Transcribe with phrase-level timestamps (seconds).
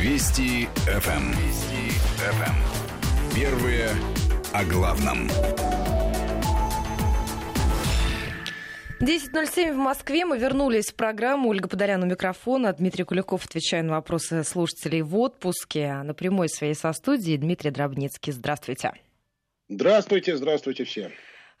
[0.00, 1.10] Вести ФМ.
[1.10, 1.30] Эм.
[1.32, 2.42] Вести ФМ.
[2.42, 3.34] Эм.
[3.36, 3.90] Первые
[4.50, 5.28] о главном.
[9.00, 10.24] 10.07 в Москве.
[10.24, 11.50] Мы вернулись в программу.
[11.50, 12.72] Ольга Подолян у микрофона.
[12.72, 15.92] Дмитрий Куликов отвечает на вопросы слушателей в отпуске.
[16.02, 18.32] На прямой своей со студии Дмитрий Дробницкий.
[18.32, 18.92] Здравствуйте.
[19.68, 21.10] Здравствуйте, здравствуйте все.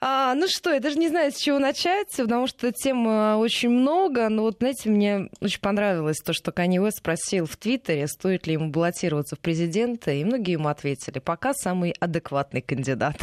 [0.02, 3.68] А, ну что, я даже не знаю, с чего начать, потому что тем э, очень
[3.68, 4.30] много.
[4.30, 8.54] Но вот, знаете, мне очень понравилось то, что Канье Уэст спросил в Твиттере, стоит ли
[8.54, 13.16] ему баллотироваться в президенты, и многие ему ответили, пока самый адекватный кандидат.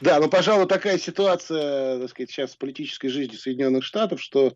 [0.00, 4.54] Да, ну, пожалуй, такая ситуация, так сказать, сейчас в политической жизни Соединенных Штатов, что,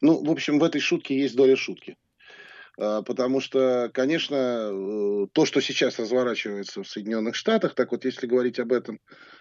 [0.00, 1.96] ну, в общем, в этой шутке есть доля шутки.
[2.78, 8.26] А, потому что, конечно, э, то, что сейчас разворачивается в Соединенных Штатах, так вот, если
[8.26, 9.00] говорить об этом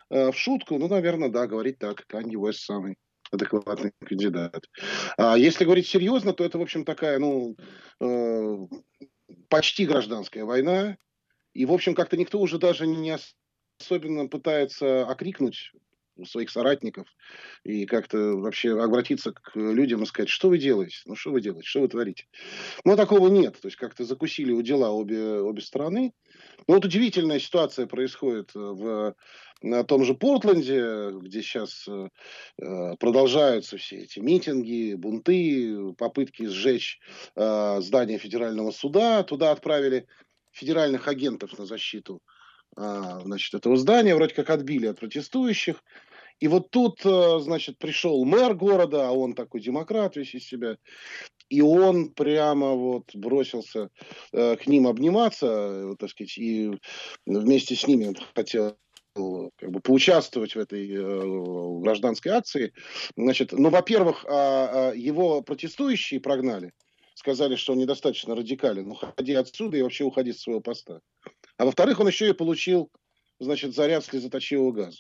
[0.09, 2.95] э, в шутку, ну, наверное, да, говорить так, Канье Уэст самый
[3.29, 4.65] адекватный кандидат.
[5.17, 7.55] А если говорить серьезно, то это, в общем, такая, ну,
[8.01, 8.57] э,
[9.49, 10.97] почти гражданская война,
[11.53, 13.15] и, в общем, как-то никто уже даже не
[13.79, 15.73] особенно пытается окрикнуть
[16.25, 17.07] своих соратников
[17.63, 21.67] и как-то вообще обратиться к людям и сказать, что вы делаете, ну что вы делаете,
[21.67, 22.25] что вы творите.
[22.83, 26.13] Но такого нет, то есть как-то закусили у дела обе, обе стороны.
[26.67, 29.15] Но вот удивительная ситуация происходит в
[29.61, 32.09] на том же Портленде, где сейчас э,
[32.99, 36.99] продолжаются все эти митинги, бунты, попытки сжечь
[37.35, 39.23] э, здание федерального суда.
[39.23, 40.07] Туда отправили
[40.51, 42.21] федеральных агентов на защиту
[42.75, 45.83] э, значит, этого здания, вроде как отбили от протестующих.
[46.39, 50.77] И вот тут, э, значит, пришел мэр города, а он такой демократ весь из себя,
[51.49, 53.89] и он прямо вот бросился
[54.33, 56.71] э, к ним обниматься, э, так сказать, и
[57.25, 58.77] вместе с ними хотел
[59.57, 62.73] как бы поучаствовать в этой э, гражданской акции.
[63.15, 66.71] Значит, ну, во-первых, э, его протестующие прогнали,
[67.15, 71.01] сказали, что он недостаточно радикален, ну, ходи отсюда и вообще уходи с своего поста.
[71.57, 72.91] А во-вторых, он еще и получил,
[73.39, 74.99] значит, заряд слезоточивого газа.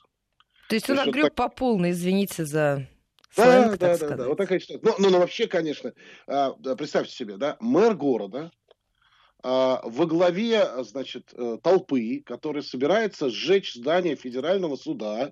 [0.69, 1.35] То есть он огреб так...
[1.35, 2.87] по полной, извините за
[3.31, 4.83] сленг, да, да, да, да, вот такая ситуация.
[4.83, 5.93] Ну, ну, ну, вообще, конечно,
[6.27, 8.51] а, представьте себе, да, мэр города
[9.43, 15.31] а, во главе, значит, э, толпы, которая собирается сжечь здание федерального суда,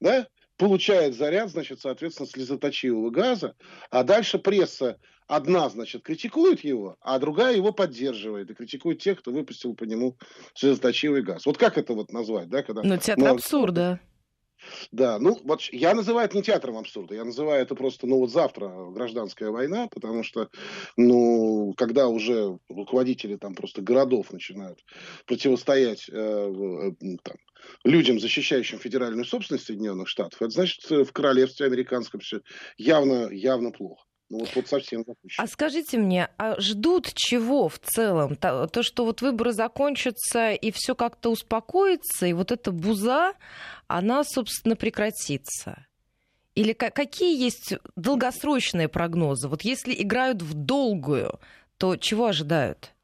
[0.00, 0.26] да,
[0.56, 3.54] получает заряд, значит, соответственно, слезоточивого газа,
[3.90, 9.30] а дальше пресса одна, значит, критикует его, а другая его поддерживает и критикует тех, кто
[9.30, 10.16] выпустил по нему
[10.54, 11.46] слезоточивый газ.
[11.46, 12.62] Вот как это вот назвать, да?
[12.62, 14.00] Когда ну, театр абсурда.
[14.92, 18.30] Да, ну вот я называю это не театром абсурда, я называю это просто, ну вот
[18.30, 20.48] завтра гражданская война, потому что,
[20.96, 24.84] ну, когда уже руководители там просто городов начинают
[25.26, 27.36] противостоять э, э там,
[27.84, 32.40] людям, защищающим федеральную собственность Соединенных Штатов, это значит в королевстве американском все
[32.76, 34.05] явно, явно плохо.
[34.28, 35.44] Ну, вот, вот совсем запущено.
[35.44, 38.34] А скажите мне, а ждут чего в целом?
[38.36, 43.34] То, то, что вот выборы закончатся и все как-то успокоится, и вот эта буза,
[43.86, 45.86] она, собственно, прекратится?
[46.56, 49.48] Или какие есть долгосрочные прогнозы?
[49.48, 51.38] Вот если играют в долгую,
[51.76, 52.94] то чего ожидают?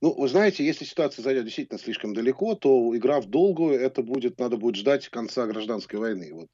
[0.00, 4.38] Ну, вы знаете, если ситуация зайдет действительно слишком далеко, то игра в долгую, это будет,
[4.38, 6.32] надо будет ждать конца гражданской войны.
[6.32, 6.48] Вот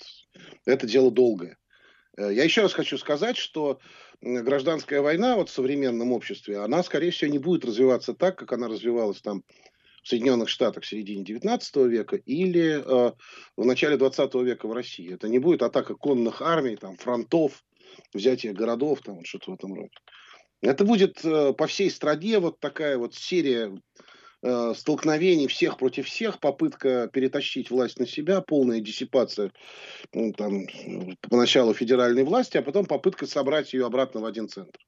[0.64, 1.56] это дело долгое.
[2.16, 3.80] Э, я еще раз хочу сказать, что
[4.20, 8.69] гражданская война вот в современном обществе, она, скорее всего, не будет развиваться так, как она
[8.69, 9.42] развивалась там
[10.02, 13.12] в Соединенных Штатах в середине 19 века или э,
[13.56, 15.14] в начале 20 века в России.
[15.14, 17.64] Это не будет атака конных армий, там, фронтов,
[18.12, 19.91] взятие городов, там, вот что-то в этом роде.
[20.60, 23.72] Это будет э, по всей стране вот такая вот серия
[24.47, 29.53] Э, столкновений всех против всех, попытка перетащить власть на себя, полная диссипация
[30.12, 30.66] ну, там,
[31.31, 34.78] поначалу федеральной власти, а потом попытка собрать ее обратно в один центр.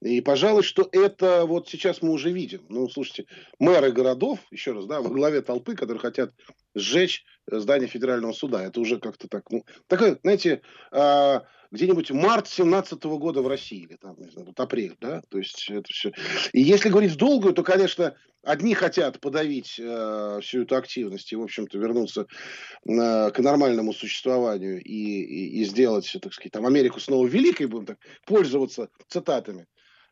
[0.00, 2.66] И, пожалуй, что это вот сейчас мы уже видим.
[2.68, 3.26] Ну, слушайте,
[3.58, 6.32] мэры городов, еще раз, да, во главе толпы, которые хотят
[6.76, 8.62] сжечь здание федерального суда.
[8.62, 10.62] Это уже как-то так, ну, такое, знаете,
[10.92, 11.40] э,
[11.70, 15.68] где-нибудь март 17 года в России, или там, не знаю, вот апрель, да, то есть
[15.70, 16.12] это все.
[16.52, 21.36] И если говорить в долгую, то, конечно, одни хотят подавить э, всю эту активность и,
[21.36, 22.26] в общем-то, вернуться
[22.86, 27.86] э, к нормальному существованию и, и, и сделать, так сказать, там, Америку снова великой, будем
[27.86, 29.66] так пользоваться цитатами.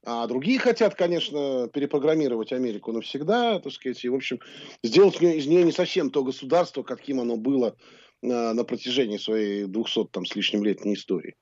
[0.09, 4.39] А другие хотят, конечно, перепрограммировать Америку навсегда, так сказать, и, в общем,
[4.85, 7.77] сделать из нее не совсем то государство, каким оно было
[8.27, 11.35] на, протяжении своей 200 там, с лишним летней истории.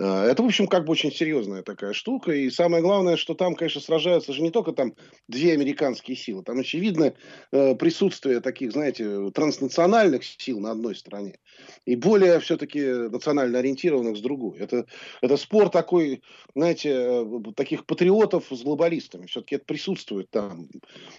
[0.00, 2.32] А, это, в общем, как бы очень серьезная такая штука.
[2.32, 4.94] И самое главное, что там, конечно, сражаются же не только там
[5.26, 6.42] две американские силы.
[6.42, 7.14] Там, очевидно,
[7.52, 11.38] э, присутствие таких, знаете, транснациональных сил на одной стороне
[11.84, 14.58] и более все-таки национально ориентированных с другой.
[14.58, 14.86] Это,
[15.20, 16.22] это спор такой,
[16.54, 17.24] знаете, э,
[17.56, 19.26] таких патриотов с глобалистами.
[19.26, 20.68] Все-таки это присутствует там.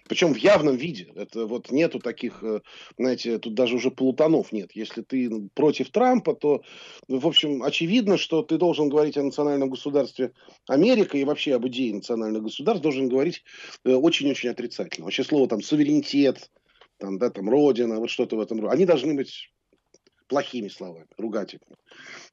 [0.07, 1.11] Причем в явном виде.
[1.15, 2.61] Это вот нету таких, э,
[2.97, 4.71] знаете, тут даже уже полутонов нет.
[4.73, 6.61] Если ты против Трампа, то,
[7.07, 10.33] в общем, очевидно, что ты должен говорить о национальном государстве
[10.67, 13.43] Америка и вообще об идее национальных государств должен говорить
[13.85, 15.05] э, очень-очень отрицательно.
[15.05, 16.49] Вообще слово там суверенитет,
[16.97, 18.73] там, да, там, родина, вот что-то в этом роде.
[18.73, 19.51] Они должны быть
[20.29, 21.75] плохими словами, ругательными.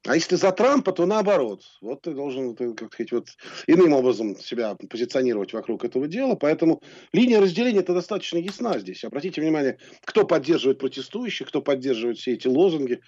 [0.06, 1.62] А если за Трампа, то наоборот.
[1.80, 3.28] Вот ты должен, как сказать, вот
[3.66, 6.36] иным образом себя позиционировать вокруг этого дела.
[6.36, 6.82] Поэтому
[7.12, 9.02] линия разделения это достаточно ясна здесь.
[9.02, 13.00] Обратите внимание, кто поддерживает протестующих, кто поддерживает все эти лозунги.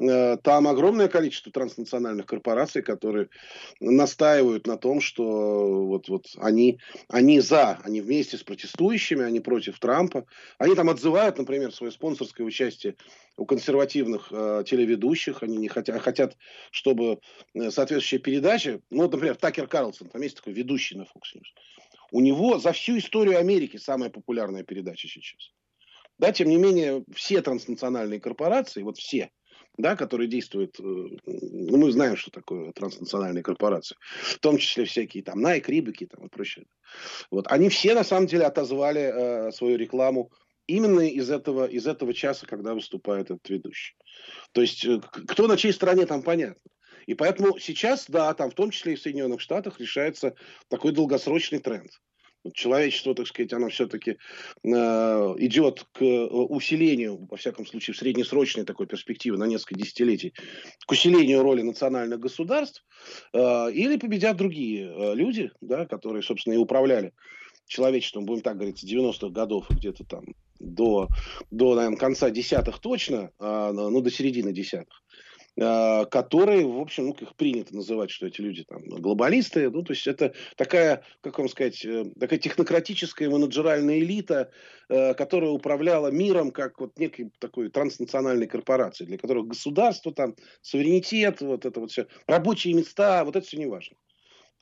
[0.00, 3.28] Э, там огромное количество транснациональных корпораций, которые
[3.78, 9.78] настаивают на том, что вот, вот они, они за, они вместе с протестующими, они против
[9.78, 10.24] Трампа.
[10.58, 12.96] Они там отзывают, например, свое спонсорское участие
[13.40, 16.36] у консервативных э, телеведущих, они не хотят, хотят,
[16.70, 17.20] чтобы
[17.54, 21.48] э, соответствующая передача, ну, например, Такер Карлсон, там есть такой ведущий на Fox News,
[22.12, 25.52] у него за всю историю Америки самая популярная передача сейчас.
[26.18, 29.30] Да, тем не менее, все транснациональные корпорации, вот все,
[29.78, 35.22] да, которые действуют, э, ну, мы знаем, что такое транснациональные корпорации, в том числе всякие
[35.22, 36.66] там Nike, Рибаки там, и прочее.
[37.30, 40.30] Вот, они все на самом деле отозвали э, свою рекламу
[40.70, 43.94] именно из этого, из этого часа, когда выступает этот ведущий.
[44.52, 46.70] То есть, э, кто на чьей стороне, там понятно.
[47.06, 50.34] И поэтому сейчас, да, там в том числе и в Соединенных Штатах решается
[50.68, 51.90] такой долгосрочный тренд.
[52.54, 58.64] Человечество, так сказать, оно все-таки э, идет к э, усилению, во всяком случае, в среднесрочной
[58.64, 60.32] такой перспективе на несколько десятилетий,
[60.86, 62.82] к усилению роли национальных государств,
[63.34, 67.12] э, или победят другие э, люди, да, которые, собственно, и управляли
[67.66, 70.24] человечеством, будем так говорить, с 90-х годов где-то там
[70.60, 71.08] до,
[71.50, 75.02] до наверное, конца десятых точно, а, ну, до середины десятых,
[75.58, 79.92] а, которые, в общем, ну, как принято называть, что эти люди там глобалисты, ну, то
[79.92, 84.50] есть это такая, как вам сказать, э, такая технократическая менеджеральная элита,
[84.88, 91.40] э, которая управляла миром как вот некой такой транснациональной корпорацией, для которых государство там, суверенитет,
[91.40, 93.96] вот это вот все, рабочие места, вот это все не важно.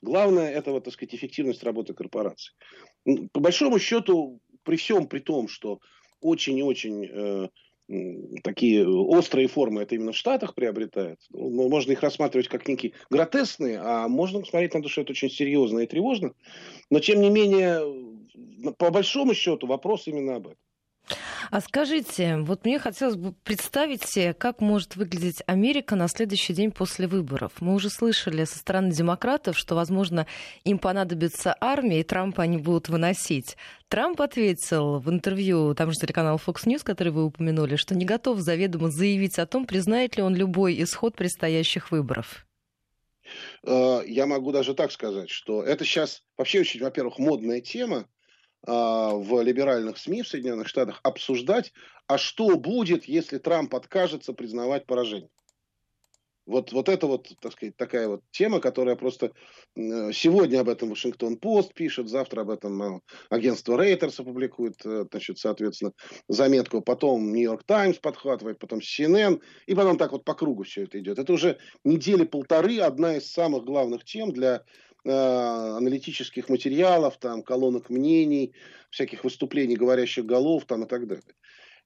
[0.01, 2.53] Главное это, вот, так сказать, эффективность работы корпорации.
[3.33, 5.79] По большому счету, при всем при том, что
[6.21, 7.47] очень и очень э,
[8.43, 11.19] такие острые формы это именно в Штатах приобретает.
[11.31, 15.29] Ну, можно их рассматривать как некие гротесные, а можно смотреть на то, что это очень
[15.29, 16.33] серьезно и тревожно.
[16.89, 17.81] Но, тем не менее,
[18.77, 20.68] по большому счету, вопрос именно об этом.
[21.51, 26.71] А скажите, вот мне хотелось бы представить себе, как может выглядеть Америка на следующий день
[26.71, 27.53] после выборов.
[27.59, 30.27] Мы уже слышали со стороны демократов, что, возможно,
[30.63, 33.57] им понадобится армия, и Трампа они будут выносить.
[33.87, 38.39] Трамп ответил в интервью там же телеканал Fox News, который вы упомянули, что не готов
[38.39, 42.45] заведомо заявить о том, признает ли он любой исход предстоящих выборов.
[43.63, 48.07] Э, я могу даже так сказать, что это сейчас вообще очень, во-первых, модная тема,
[48.65, 51.71] в либеральных СМИ в Соединенных Штатах обсуждать,
[52.07, 55.29] а что будет, если Трамп откажется признавать поражение.
[56.49, 59.31] Вот, вот это вот, так сказать, такая вот тема, которая просто
[59.75, 65.37] сегодня об этом Вашингтон Пост пишет, завтра об этом а, агентство Рейтерс опубликует, э, значит,
[65.37, 65.91] соответственно,
[66.27, 70.99] заметку, потом Нью-Йорк Таймс подхватывает, потом CNN, и потом так вот по кругу все это
[70.99, 71.19] идет.
[71.19, 77.89] Это уже недели полторы одна из самых главных тем для Э, аналитических материалов, там, колонок
[77.89, 78.53] мнений,
[78.89, 81.35] всяких выступлений говорящих голов там, и так далее.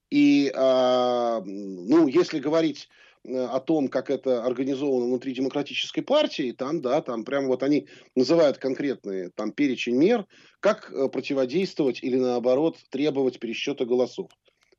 [0.10, 2.88] И, а, ну, если говорить
[3.24, 7.88] э, о том, как это организовано внутри демократической партии, там, да, там прямо вот они
[8.16, 10.28] называют конкретные там перечень мер,
[10.60, 14.30] как э, противодействовать или наоборот требовать пересчета голосов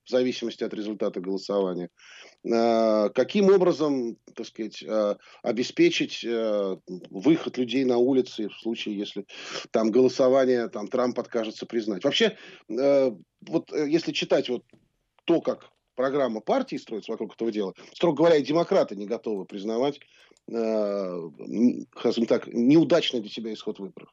[0.04, 1.88] в зависимости от результата голосования.
[2.44, 6.76] Э, каким образом, так сказать, э, обеспечить э,
[7.10, 9.24] выход людей на улицы в случае, если
[9.70, 12.04] там голосование, там Трамп откажется признать.
[12.04, 12.36] Вообще,
[12.68, 14.64] вот если читать вот
[15.24, 20.00] то, как программа партии строится вокруг этого дела, строго говоря, и демократы не готовы признавать,
[20.46, 24.10] скажем так, неудачный для себя исход выборов.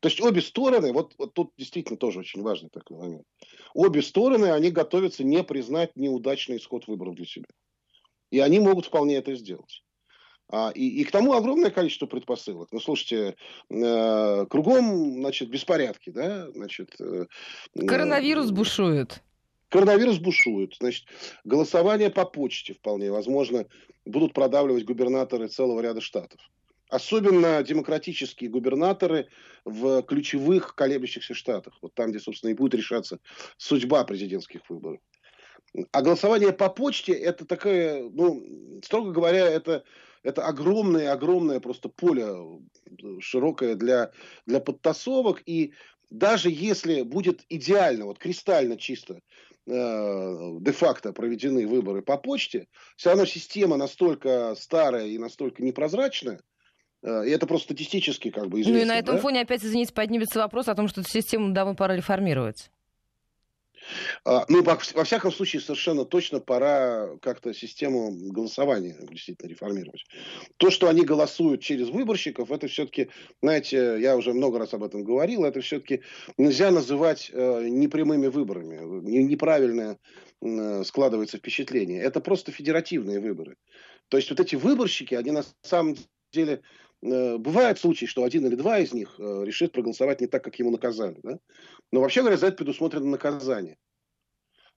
[0.00, 3.26] То есть обе стороны, вот, вот тут действительно тоже очень важный такой момент.
[3.74, 7.46] Обе стороны, они готовятся не признать неудачный исход выборов для себя.
[8.30, 9.82] И они могут вполне это сделать.
[10.48, 12.68] А, и, и к тому огромное количество предпосылок.
[12.72, 13.36] Ну, слушайте,
[13.68, 16.98] э, кругом, значит, беспорядки, да, значит...
[17.00, 17.26] Э,
[17.86, 19.22] Коронавирус бушует.
[19.68, 20.74] Коронавирус бушует.
[20.80, 21.06] Значит,
[21.44, 23.66] голосование по почте вполне возможно
[24.04, 26.40] будут продавливать губернаторы целого ряда штатов.
[26.90, 29.28] Особенно демократические губернаторы
[29.64, 31.78] в ключевых колеблющихся штатах.
[31.82, 33.20] Вот там, где, собственно, и будет решаться
[33.56, 35.00] судьба президентских выборов.
[35.92, 39.84] А голосование по почте это такая, ну, строго говоря, это,
[40.24, 42.26] это огромное-огромное просто поле
[43.20, 44.10] широкое для,
[44.46, 45.42] для подтасовок.
[45.46, 45.74] И
[46.10, 49.20] даже если будет идеально, вот кристально чисто
[49.66, 52.66] Э, де-факто проведены выборы по почте,
[52.96, 56.40] все равно система настолько старая и настолько непрозрачная, э,
[57.02, 58.78] и это просто статистически как бы известно.
[58.78, 59.22] Ну и на этом да?
[59.22, 62.70] фоне опять, извините, поднимется вопрос о том, что эту систему давно пора реформировать.
[64.24, 70.04] А, ну, во, всяком случае, совершенно точно пора как-то систему голосования действительно реформировать.
[70.56, 73.08] То, что они голосуют через выборщиков, это все-таки,
[73.42, 76.02] знаете, я уже много раз об этом говорил, это все-таки
[76.36, 78.78] нельзя называть э, непрямыми выборами.
[79.22, 79.98] Неправильное
[80.42, 82.02] э, складывается впечатление.
[82.02, 83.56] Это просто федеративные выборы.
[84.08, 85.96] То есть вот эти выборщики, они на самом
[86.32, 86.60] деле э,
[87.02, 90.70] Бывают случаи, что один или два из них э, решит проголосовать не так, как ему
[90.70, 91.18] наказали.
[91.22, 91.38] Да?
[91.92, 93.78] Но вообще говоря, за это предусмотрено наказание.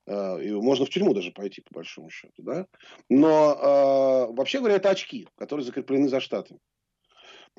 [0.07, 2.41] А, и можно в тюрьму даже пойти, по большому счету.
[2.41, 2.67] Да?
[3.09, 6.59] Но э, вообще говоря, это очки, которые закреплены за штатами.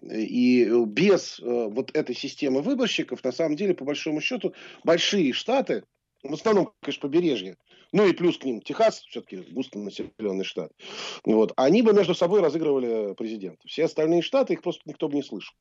[0.02, 5.84] И без э, вот этой системы выборщиков, на самом деле, по большому счету, большие штаты,
[6.24, 7.56] в основном, конечно, побережье,
[7.92, 10.72] ну и плюс к ним Техас, все-таки густонаселенный штат,
[11.24, 13.66] вот, они бы между собой разыгрывали президента.
[13.66, 15.54] Все остальные штаты, их просто никто бы не слышал.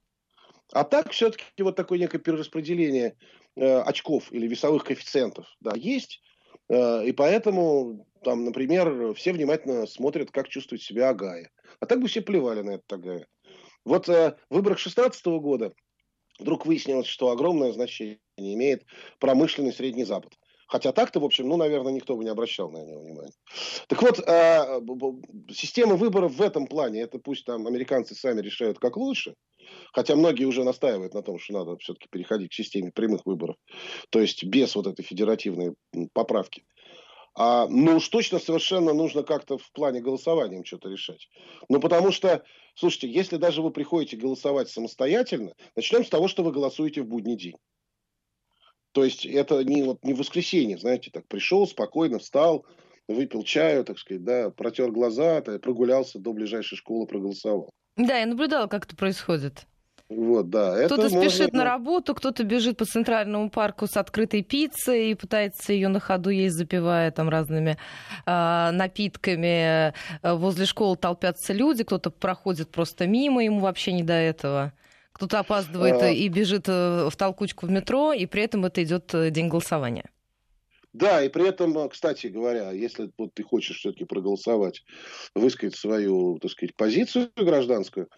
[0.71, 3.15] А так все-таки вот такое некое перераспределение
[3.55, 6.21] э, очков или весовых коэффициентов да, есть.
[6.69, 11.51] Э, и поэтому, там, например, все внимательно смотрят, как чувствует себя Агая.
[11.79, 13.27] А так бы все плевали на это Агая.
[13.85, 15.73] Вот э, в выборах 2016 года
[16.39, 18.85] вдруг выяснилось, что огромное значение имеет
[19.19, 20.33] промышленный Средний Запад.
[20.67, 23.33] Хотя так-то, в общем, ну, наверное, никто бы не обращал на него внимания.
[23.87, 24.81] Так вот, э,
[25.51, 29.35] система выборов в этом плане, это пусть там американцы сами решают, как лучше,
[29.91, 33.55] хотя многие уже настаивают на том, что надо все-таки переходить к системе прямых выборов,
[34.09, 35.75] то есть без вот этой федеративной
[36.13, 36.63] поправки.
[37.35, 41.29] А, ну уж точно совершенно нужно как-то в плане голосования что-то решать.
[41.67, 42.43] Ну потому что,
[42.75, 47.35] слушайте, если даже вы приходите голосовать самостоятельно, начнем с того, что вы голосуете в будний
[47.35, 47.55] день.
[48.93, 52.65] То есть это не, вот, не воскресенье, знаете, так пришел, спокойно встал,
[53.07, 57.69] выпил чаю, так сказать, да, протер глаза, прогулялся до ближайшей школы, проголосовал.
[57.97, 59.65] Да, я наблюдала, как это происходит.
[60.09, 60.85] Вот, да.
[60.85, 65.87] Кто-то спешит на работу, кто-то бежит по центральному парку с открытой пиццей и пытается ее
[65.87, 67.77] на ходу есть, запивая там разными
[68.25, 69.93] э, напитками.
[70.21, 74.73] Возле школы толпятся люди, кто-то проходит просто мимо, ему вообще не до этого.
[75.13, 76.09] Кто-то опаздывает а...
[76.09, 80.09] и бежит э, в толкучку в метро, и при этом это идет э, день голосования.
[80.91, 84.83] Да, и при этом, кстати говоря, если вот ты хочешь все-таки проголосовать,
[85.33, 88.09] высказать свою, так сказать, позицию гражданскую,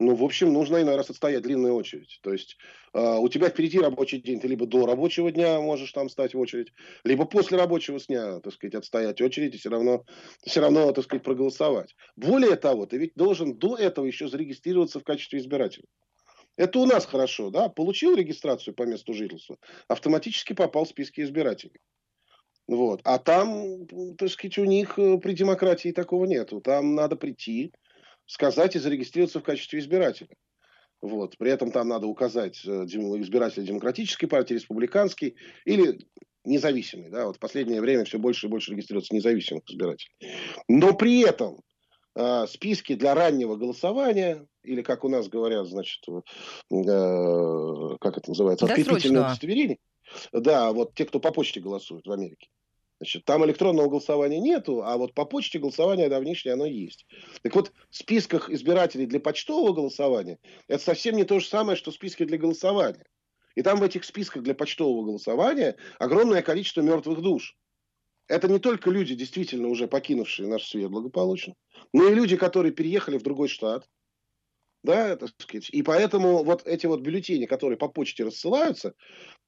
[0.00, 2.20] ну, в общем, нужно иной раз отстоять длинную очередь.
[2.22, 2.56] То есть
[2.94, 6.38] э, у тебя впереди рабочий день, ты либо до рабочего дня можешь там стать в
[6.38, 6.72] очередь,
[7.04, 10.04] либо после рабочего дня, так сказать, отстоять очередь и все равно,
[10.42, 11.94] все равно, так сказать, проголосовать.
[12.16, 15.84] Более того, ты ведь должен до этого еще зарегистрироваться в качестве избирателя.
[16.56, 19.56] Это у нас хорошо, да, получил регистрацию по месту жительства,
[19.88, 21.80] автоматически попал в списки избирателей.
[22.70, 23.00] Вот.
[23.04, 26.60] А там, так сказать, у них э, при демократии такого нету.
[26.60, 27.72] Там надо прийти,
[28.26, 30.28] сказать и зарегистрироваться в качестве избирателя.
[31.02, 31.36] Вот.
[31.36, 35.98] При этом там надо указать э, избирателя демократической партии, республиканской или
[36.44, 37.10] независимый.
[37.10, 37.26] Да?
[37.26, 40.12] Вот в последнее время все больше и больше регистрируется независимых избирателей.
[40.68, 41.58] Но при этом
[42.14, 48.66] э, списки для раннего голосования, или как у нас говорят, значит, э, как это называется,
[48.66, 49.78] открепительное удостоверение.
[50.32, 52.48] Да, вот те, кто по почте голосуют в Америке.
[53.00, 57.06] Значит, там электронного голосования нету, а вот по почте голосование давнишнее оно есть.
[57.42, 60.38] Так вот, в списках избирателей для почтового голосования
[60.68, 63.06] это совсем не то же самое, что списки для голосования.
[63.54, 67.56] И там в этих списках для почтового голосования огромное количество мертвых душ.
[68.30, 71.54] Это не только люди, действительно уже покинувшие наш свет благополучно,
[71.92, 73.88] но и люди, которые переехали в другой штат,
[74.84, 75.68] да, так сказать.
[75.70, 78.94] И поэтому вот эти вот бюллетени, которые по почте рассылаются,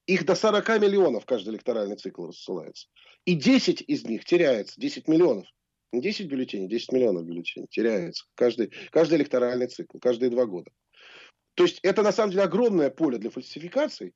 [0.06, 2.88] их до 40 миллионов каждый электоральный цикл рассылается.
[3.24, 5.46] И 10 из них теряется, 10 миллионов.
[5.92, 10.72] Не 10 бюллетеней, 10 миллионов бюллетеней теряется каждый, каждый электоральный цикл, каждые два года.
[11.54, 14.12] То есть это на самом деле огромное поле для фальсификаций.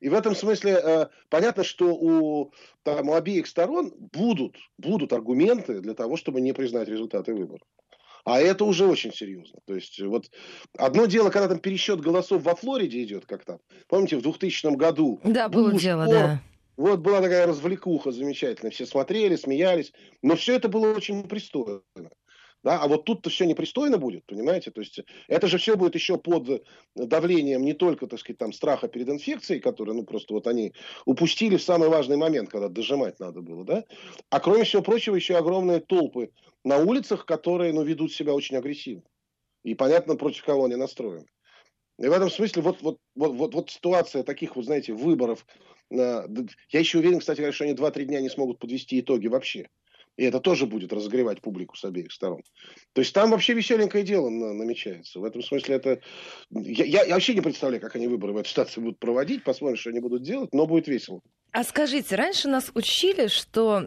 [0.00, 2.52] И в этом смысле э, понятно, что у,
[2.82, 7.66] там, у обеих сторон будут, будут аргументы для того, чтобы не признать результаты выборов.
[8.24, 9.58] А это уже очень серьезно.
[9.66, 10.30] То есть вот
[10.76, 13.58] одно дело, когда там пересчет голосов во Флориде идет, как там.
[13.88, 15.18] Помните, в 2000 году.
[15.24, 16.42] Да, было Буш, дело, Форд, да.
[16.76, 18.70] Вот была такая развлекуха замечательная.
[18.70, 19.92] Все смотрели, смеялись.
[20.22, 21.82] Но все это было очень пристойно.
[22.64, 22.80] Да?
[22.82, 24.70] А вот тут-то все непристойно будет, понимаете?
[24.70, 28.88] То есть это же все будет еще под давлением не только, так сказать, там, страха
[28.88, 30.72] перед инфекцией, который, ну, просто вот они
[31.06, 33.84] упустили в самый важный момент, когда дожимать надо было, да?
[34.30, 36.30] А кроме всего прочего, еще огромные толпы
[36.64, 39.04] на улицах, которые, ну, ведут себя очень агрессивно.
[39.64, 41.26] И понятно, против кого они настроены.
[41.98, 45.44] И в этом смысле вот, вот, вот, вот, вот ситуация таких, вот знаете, выборов.
[45.90, 46.26] Э,
[46.70, 49.68] я еще уверен, кстати что они 2-3 дня не смогут подвести итоги вообще.
[50.18, 52.42] И это тоже будет разогревать публику с обеих сторон.
[52.92, 55.20] То есть там вообще веселенькое дело намечается.
[55.20, 56.00] В этом смысле это...
[56.50, 59.44] Я, я, я вообще не представляю, как они выборы в этой ситуации будут проводить.
[59.44, 61.20] Посмотрим, что они будут делать, но будет весело.
[61.52, 63.86] А скажите, раньше нас учили, что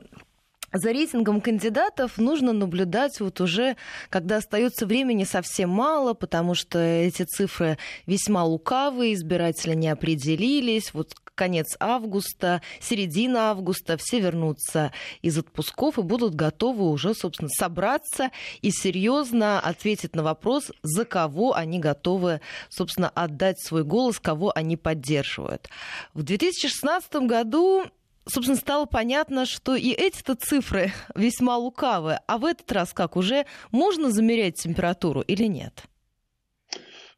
[0.71, 3.75] за рейтингом кандидатов нужно наблюдать вот уже,
[4.09, 10.93] когда остается времени совсем мало, потому что эти цифры весьма лукавые, избиратели не определились.
[10.93, 14.91] Вот конец августа, середина августа, все вернутся
[15.24, 18.29] из отпусков и будут готовы уже, собственно, собраться
[18.62, 24.77] и серьезно ответить на вопрос, за кого они готовы, собственно, отдать свой голос, кого они
[24.77, 25.67] поддерживают.
[26.13, 27.86] В 2016 году
[28.27, 32.19] собственно, стало понятно, что и эти-то цифры весьма лукавы.
[32.27, 35.86] А в этот раз как, уже можно замерять температуру или нет?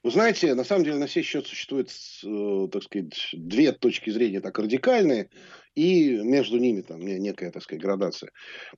[0.04, 1.90] Вы знаете, на самом деле на сей счет существует,
[2.26, 5.30] э, так сказать, две точки зрения так радикальные,
[5.76, 8.32] и между ними там некая, так сказать, градация.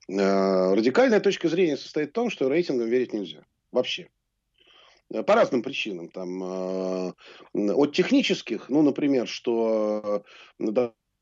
[0.07, 3.43] Э, радикальная точка зрения состоит в том, что рейтингам верить нельзя.
[3.71, 4.07] Вообще.
[5.11, 6.09] Э, по разным причинам.
[6.09, 6.43] Там,
[7.53, 10.23] от технических, ну, например, что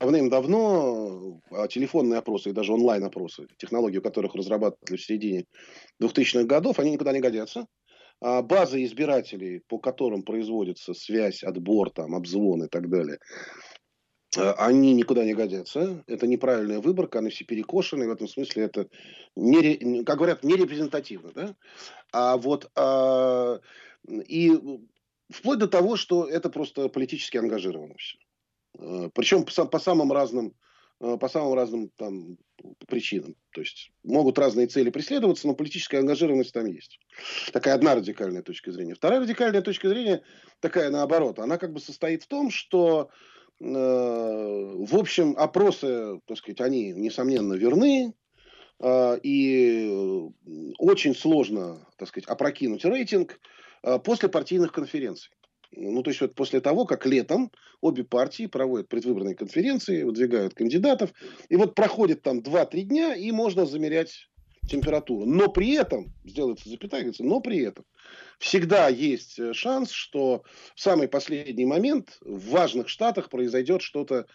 [0.03, 5.45] давным-давно а, телефонные опросы и даже онлайн-опросы, технологию которых разрабатывали в середине
[6.01, 7.67] 2000-х годов, они никуда не годятся.
[8.25, 13.19] А базы избирателей, по которым производится связь, отбор, там, обзвон и так далее,
[14.37, 16.05] а, они никуда не годятся.
[16.07, 18.07] Это неправильная выборка, они все перекошены.
[18.07, 18.87] В этом смысле это,
[19.35, 21.33] не, как говорят, нерепрезентативно.
[21.35, 21.55] Да?
[22.13, 23.59] А вот, а,
[24.07, 24.51] и
[25.29, 28.17] вплоть до того, что это просто политически ангажировано все.
[28.79, 30.51] Э, Причем по самым разным э,
[30.99, 32.37] по самым разным там,
[32.87, 33.35] причинам.
[33.51, 36.99] То есть могут разные цели преследоваться, но политическая ангажированность там есть.
[37.51, 38.95] Такая одна радикальная точка зрения.
[38.95, 40.23] Вторая радикальная точка зрения,
[40.59, 43.09] такая наоборот, она как бы состоит в том, что
[43.59, 48.13] э, в общем опросы, так сказать, они несомненно верны,
[48.79, 50.29] э, и
[50.77, 53.39] очень сложно, так сказать, опрокинуть рейтинг
[53.83, 55.31] э, после партийных конференций.
[55.75, 61.13] Ну, то есть вот после того, как летом обе партии проводят предвыборные конференции, выдвигают кандидатов,
[61.49, 64.29] и вот проходит там 2-3 дня, и можно замерять
[64.67, 65.25] температуру.
[65.25, 67.85] Но при этом, сделается запятая, говорится, но при этом
[68.39, 70.43] всегда есть э, шанс, что
[70.75, 74.25] в самый последний момент в важных штатах произойдет что-то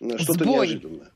[0.00, 1.12] э, что неожиданное.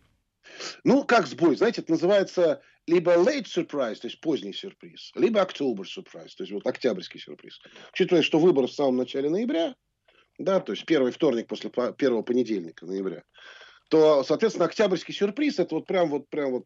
[0.85, 5.85] Ну, как сбой, знаете, это называется либо late surprise, то есть поздний сюрприз, либо October
[5.85, 7.61] surprise, то есть вот октябрьский сюрприз.
[7.93, 9.75] Учитывая, что выборы в самом начале ноября,
[10.39, 13.23] да, то есть первый вторник после первого понедельника ноября,
[13.89, 16.65] то, соответственно, октябрьский сюрприз это вот прям вот прям вот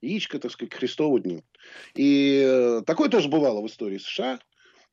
[0.00, 1.42] яичко, так сказать, к Христову дню.
[1.94, 4.38] И э, такое тоже бывало в истории США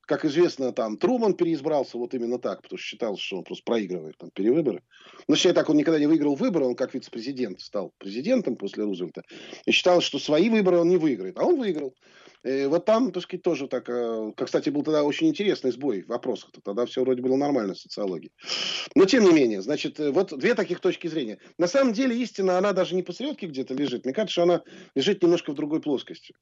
[0.06, 4.18] как известно, там Труман переизбрался вот именно так, потому что считал, что он просто проигрывает
[4.18, 4.84] там перевыборы.
[5.28, 9.24] Но считая так, он никогда не выиграл выборы, он как вице-президент стал президентом после Рузвельта.
[9.66, 11.40] И считал, что свои выборы он не выиграет.
[11.40, 11.96] А он выиграл.
[12.44, 16.02] И вот там, так сказать, тоже так, э, как, кстати, был тогда очень интересный сбой
[16.02, 16.50] в вопросах.
[16.50, 16.60] -то.
[16.62, 18.32] Тогда все вроде было нормально в социологии.
[18.96, 21.40] Но тем не менее, значит, э, вот две таких точки зрения.
[21.58, 24.04] На самом деле истина, она даже не посередке где-то лежит.
[24.04, 24.62] Мне кажется, что она
[24.94, 26.36] лежит немножко в другой плоскости.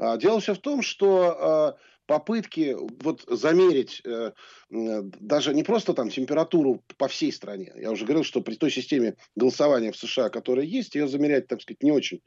[0.00, 4.32] А, дело все в том, что а, попытки вот замерить э,
[4.70, 7.72] даже не просто там температуру по всей стране.
[7.76, 11.62] Я уже говорил, что при той системе голосования в США, которая есть, ее замерять, так
[11.62, 12.20] сказать, не очень,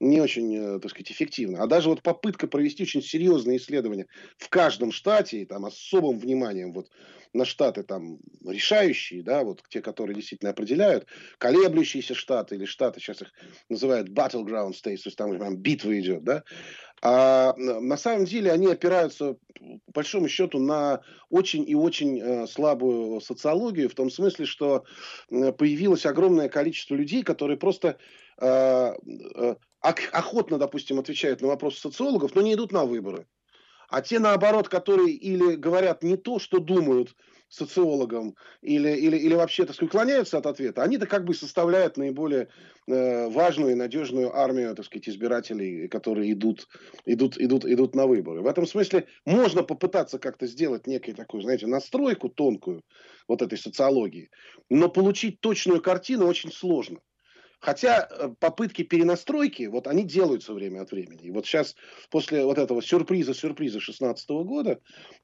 [0.00, 1.62] не очень, э, так сказать, эффективно.
[1.62, 4.06] А даже вот попытка провести очень серьезные исследования
[4.38, 6.88] в каждом штате, и там особым вниманием вот
[7.32, 11.06] на штаты там решающие, да, вот те, которые действительно определяют,
[11.38, 13.32] колеблющиеся штаты или штаты, сейчас их
[13.68, 16.42] называют battleground states, то есть там прям битва идет, да,
[17.02, 19.36] а на самом деле они опираются,
[19.86, 24.84] по большому счету, на очень и очень э, слабую социологию, в том смысле, что
[25.28, 27.96] появилось огромное количество людей, которые просто
[28.38, 33.26] э, э, охотно, допустим, отвечают на вопросы социологов, но не идут на выборы.
[33.90, 37.16] А те, наоборот, которые или говорят не то, что думают
[37.48, 42.48] социологам, или, или, или вообще, так сказать, уклоняются от ответа, они-то как бы составляют наиболее
[42.86, 46.68] э, важную и надежную армию, так сказать, избирателей, которые идут,
[47.04, 48.42] идут, идут, идут на выборы.
[48.42, 52.84] В этом смысле можно попытаться как-то сделать некую такую, знаете, настройку тонкую
[53.26, 54.30] вот этой социологии,
[54.68, 57.00] но получить точную картину очень сложно.
[57.60, 61.24] Хотя э, попытки перенастройки, вот они делаются время от времени.
[61.24, 61.76] И вот сейчас,
[62.10, 64.80] после вот этого сюрприза-сюрприза 2016 года,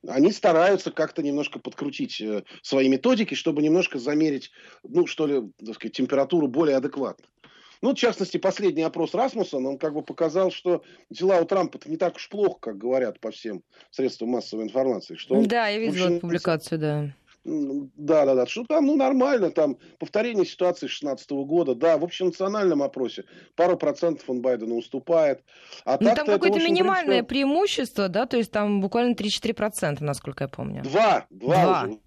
[0.06, 4.50] они стараются как-то немножко подкрутить э, свои методики, чтобы немножко замерить,
[4.82, 7.26] ну, что ли, так сказать, температуру более адекватно.
[7.80, 11.96] Ну, в частности, последний опрос Расмуссона, он как бы показал, что дела у Трампа не
[11.96, 15.16] так уж плохо, как говорят по всем средствам массовой информации.
[15.16, 17.14] Что он, да, я видела эту публикацию, да.
[17.46, 18.46] Да, да, да.
[18.46, 24.28] Что там, ну, нормально, там, повторение ситуации 2016 года, да, в общенациональном опросе пару процентов
[24.28, 25.44] он Байдену уступает.
[25.84, 27.28] А ну, там какое-то минимальное принципе...
[27.28, 30.82] преимущество, да, то есть там буквально 3-4 процента, насколько я помню.
[30.82, 31.82] Два, два, два.
[31.84, 31.98] уже,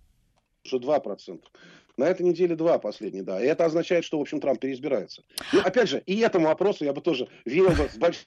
[0.66, 1.48] уже 2 процента.
[1.96, 3.42] На этой неделе два последние, да.
[3.42, 5.24] И это означает, что, в общем, Трамп переизбирается.
[5.52, 8.26] Ну, опять же, и этому вопросу я бы тоже верил бы с большим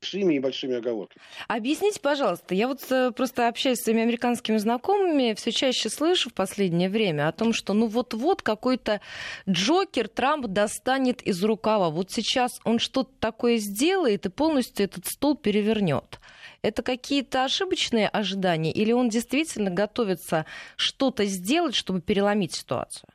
[0.00, 1.22] большими и большими оговорками.
[1.48, 6.34] Объясните, пожалуйста, я вот э, просто общаюсь с своими американскими знакомыми, все чаще слышу в
[6.34, 9.00] последнее время о том, что ну вот-вот какой-то
[9.48, 11.90] Джокер Трамп достанет из рукава.
[11.90, 16.20] Вот сейчас он что-то такое сделает и полностью этот стол перевернет.
[16.62, 20.44] Это какие-то ошибочные ожидания или он действительно готовится
[20.76, 23.08] что-то сделать, чтобы переломить ситуацию?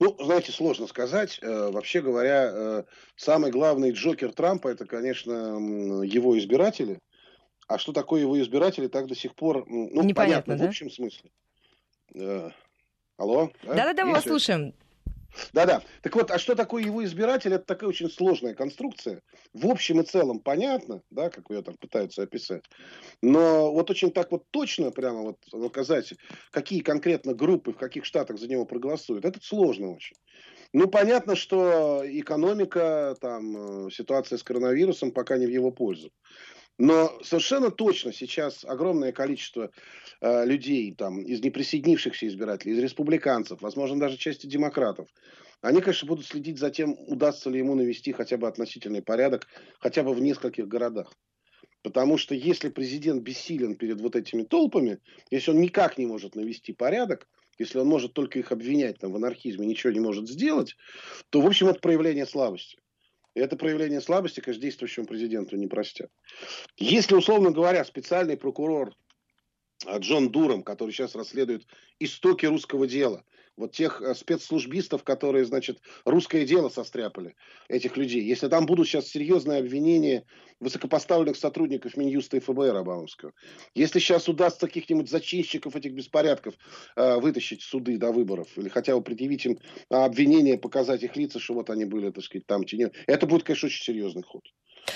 [0.00, 1.38] Ну, знаете, сложно сказать.
[1.42, 2.84] Э, вообще говоря, э,
[3.16, 5.32] самый главный Джокер Трампа это, конечно,
[6.04, 7.00] его избиратели.
[7.66, 10.64] А что такое его избиратели, так до сих пор, ну, Непонятно, понятно, да?
[10.64, 11.30] в общем смысле.
[12.14, 12.50] Э,
[13.16, 13.50] алло?
[13.64, 14.72] Да-да-да, мы вас слушаем.
[15.52, 15.82] Да-да.
[16.02, 17.52] Так вот, а что такое его избиратель?
[17.52, 19.22] Это такая очень сложная конструкция.
[19.52, 22.64] В общем и целом понятно, да, как ее там пытаются описать.
[23.22, 26.14] Но вот очень так вот точно прямо вот указать,
[26.50, 30.16] какие конкретно группы в каких штатах за него проголосуют, это сложно очень.
[30.72, 36.10] Ну, понятно, что экономика, там, э, ситуация с коронавирусом пока не в его пользу.
[36.78, 39.70] Но совершенно точно сейчас огромное количество
[40.20, 45.08] э, людей там, из неприсоединившихся избирателей, из республиканцев, возможно, даже части демократов,
[45.60, 49.48] они, конечно, будут следить за тем, удастся ли ему навести хотя бы относительный порядок,
[49.80, 51.12] хотя бы в нескольких городах.
[51.82, 54.98] Потому что если президент бессилен перед вот этими толпами,
[55.30, 59.16] если он никак не может навести порядок, если он может только их обвинять там, в
[59.16, 60.76] анархизме, ничего не может сделать,
[61.30, 62.78] то, в общем, это проявление слабости.
[63.34, 66.10] Это проявление слабости, конечно, действующему президенту не простят.
[66.76, 68.94] Если, условно говоря, специальный прокурор
[69.86, 71.66] а, Джон Дуром, который сейчас расследует
[72.00, 73.24] истоки русского дела,
[73.58, 77.34] вот тех э, спецслужбистов, которые, значит, русское дело состряпали,
[77.68, 78.22] этих людей.
[78.22, 80.24] Если там будут сейчас серьезные обвинения
[80.60, 83.32] высокопоставленных сотрудников Минюста и ФБР Обамовского,
[83.74, 86.54] если сейчас удастся каких-нибудь зачинщиков этих беспорядков
[86.96, 89.58] э, вытащить суды до выборов, или хотя бы предъявить им
[89.90, 93.66] обвинения, показать их лица, что вот они были, так сказать, там, тенё, это будет, конечно,
[93.66, 94.42] очень серьезный ход.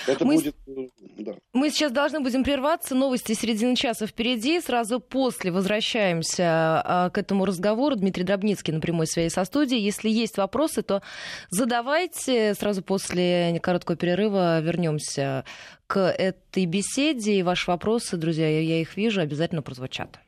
[0.07, 1.33] Это мы, будет, э, да.
[1.53, 2.95] Мы сейчас должны будем прерваться.
[2.95, 4.59] Новости середины часа впереди.
[4.59, 7.95] Сразу после возвращаемся а, к этому разговору.
[7.95, 9.81] Дмитрий Дробницкий на прямой связи со студией.
[9.81, 11.01] Если есть вопросы, то
[11.49, 12.53] задавайте.
[12.53, 15.45] Сразу после короткого перерыва вернемся
[15.87, 17.35] к этой беседе.
[17.39, 20.19] И ваши вопросы, друзья, я их вижу, обязательно прозвучат.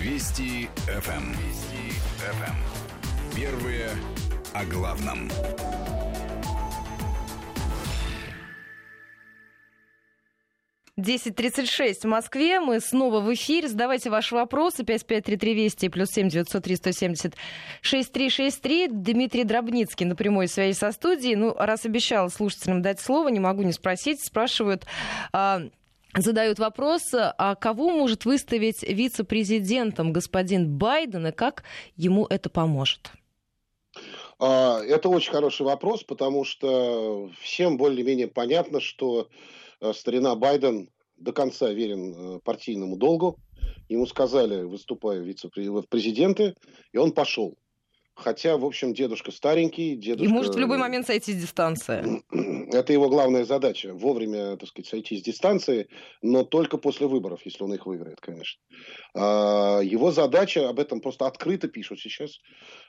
[0.00, 1.10] Вести ФМ.
[1.10, 1.32] Эм.
[1.32, 2.42] Вести ФМ.
[2.42, 2.56] Эм.
[3.36, 3.90] Первые
[4.54, 5.30] о главном.
[10.98, 12.58] 10.36 в Москве.
[12.58, 13.68] Мы снова в эфире.
[13.68, 14.84] Задавайте ваши вопросы.
[14.84, 17.34] 5533 Вести плюс 7 903 170
[17.82, 18.88] 6363.
[18.88, 21.36] Дмитрий Дробницкий на прямой связи со студией.
[21.36, 24.24] Ну, раз обещала слушателям дать слово, не могу не спросить.
[24.24, 24.86] Спрашивают,
[25.32, 25.60] а,
[26.16, 31.62] задают вопрос, а кого может выставить вице-президентом господин Байден и как
[31.94, 33.12] ему это поможет?
[34.40, 39.28] А, это очень хороший вопрос, потому что всем более-менее понятно, что
[39.92, 43.38] старина Байден до конца верен э, партийному долгу.
[43.88, 45.20] Ему сказали, выступая
[45.82, 46.54] в президенты,
[46.92, 47.56] и он пошел.
[48.18, 50.28] Хотя, в общем, дедушка старенький, дедушка...
[50.28, 52.24] И может в любой момент сойти с дистанции.
[52.74, 55.88] Это его главная задача, вовремя, так сказать, сойти с дистанции,
[56.20, 58.60] но только после выборов, если он их выиграет, конечно.
[59.14, 62.40] А, его задача, об этом просто открыто пишут сейчас,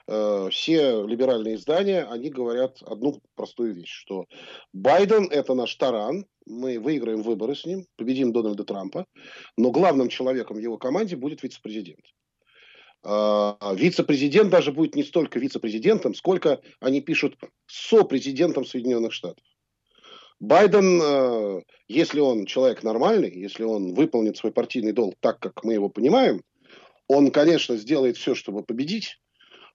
[0.08, 4.24] э, все либеральные издания, они говорят одну простую вещь, что
[4.72, 9.06] Байден– это наш таран, мы выиграем выборы с ним, победим Дональда Трампа,
[9.56, 12.04] но главным человеком в его команде будет вице-президент.
[13.02, 17.36] А, вице-президент даже будет не столько вице-президентом, сколько они пишут
[17.66, 19.44] со-президентом Соединенных Штатов.
[20.38, 25.74] Байден, э, если он человек нормальный, если он выполнит свой партийный долг так, как мы
[25.74, 26.42] его понимаем,
[27.08, 29.18] он, конечно, сделает все, чтобы победить,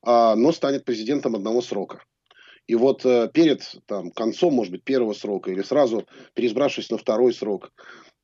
[0.01, 2.03] а, но станет президентом одного срока.
[2.67, 7.33] И вот э, перед там, концом, может быть, первого срока или сразу переизбравшись на второй
[7.33, 7.71] срок,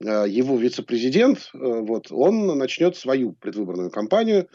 [0.03, 4.47] э, его вице-президент, вот, он начнет свою предвыборную кампанию,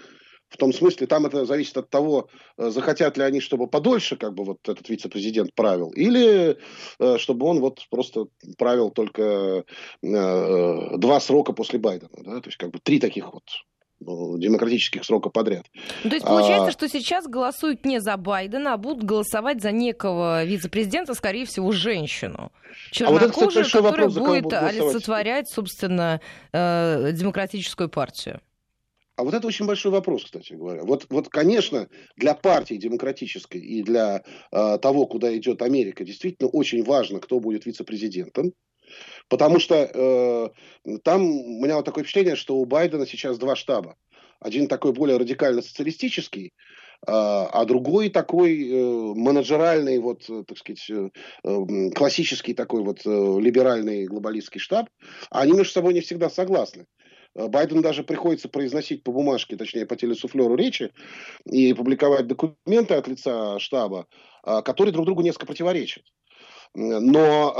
[0.48, 4.34] В том смысле, там это зависит от того, э, захотят ли они, чтобы подольше как
[4.34, 6.56] бы вот этот вице-президент правил, или
[6.98, 9.64] э, чтобы он вот просто правил только
[10.02, 12.10] э, два срока после Байдена.
[12.24, 12.40] Да?
[12.40, 13.44] То есть как бы три таких вот
[14.00, 15.66] ну, демократических срока подряд.
[16.04, 16.70] Ну, то есть получается, а...
[16.70, 22.52] что сейчас голосуют не за Байдена, а будут голосовать за некого вице-президента, скорее всего, женщину.
[22.90, 26.20] Чернокожую, а вот это, кстати, которая вопрос, будет олицетворять, собственно,
[26.52, 28.40] э, демократическую партию.
[29.16, 30.84] А вот это очень большой вопрос, кстати говоря.
[30.84, 36.84] Вот, вот конечно, для партии демократической и для э, того, куда идет Америка, действительно очень
[36.84, 38.52] важно, кто будет вице-президентом.
[39.28, 43.96] Потому что э, там у меня вот такое впечатление, что у Байдена сейчас два штаба.
[44.38, 46.50] Один такой более радикально социалистический, э,
[47.06, 51.08] а другой такой э, менеджеральный, вот, э, так сказать, э,
[51.42, 54.90] э, классический такой вот э, либеральный глобалистский штаб.
[55.30, 56.84] Они между собой не всегда согласны.
[57.36, 60.92] Э, Байден даже приходится произносить по бумажке, точнее по телесуфлеру речи
[61.44, 64.06] и публиковать документы от лица штаба,
[64.44, 66.04] э, которые друг другу несколько противоречат.
[66.74, 67.54] Но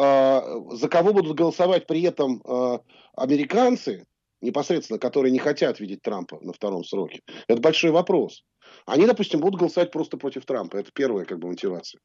[0.73, 2.79] э, за кого будут голосовать при этом э,
[3.17, 4.07] американцы,
[4.41, 8.45] непосредственно, которые не хотят видеть Трампа на втором сроке, это большой вопрос.
[8.85, 10.77] Они, допустим, будут голосовать просто против Трампа.
[10.77, 12.01] Это первая как бы мотивация.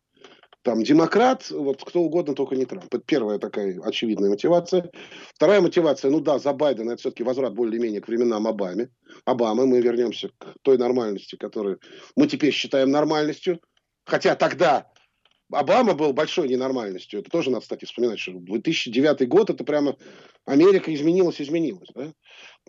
[0.63, 2.85] Там демократ, вот кто угодно, только не Трамп.
[2.85, 4.91] Это первая такая очевидная мотивация.
[5.33, 8.89] Вторая мотивация, ну да, за Байдена это все-таки возврат более-менее к временам Обамы.
[9.25, 11.79] Обамы, мы вернемся к той нормальности, которую
[12.15, 13.59] мы теперь считаем нормальностью.
[14.05, 14.90] Хотя тогда
[15.51, 17.19] Обама был большой ненормальностью.
[17.19, 19.95] Это тоже надо, кстати, вспоминать, что 2009 год это прямо
[20.45, 21.89] Америка изменилась, изменилась.
[21.93, 22.13] Да?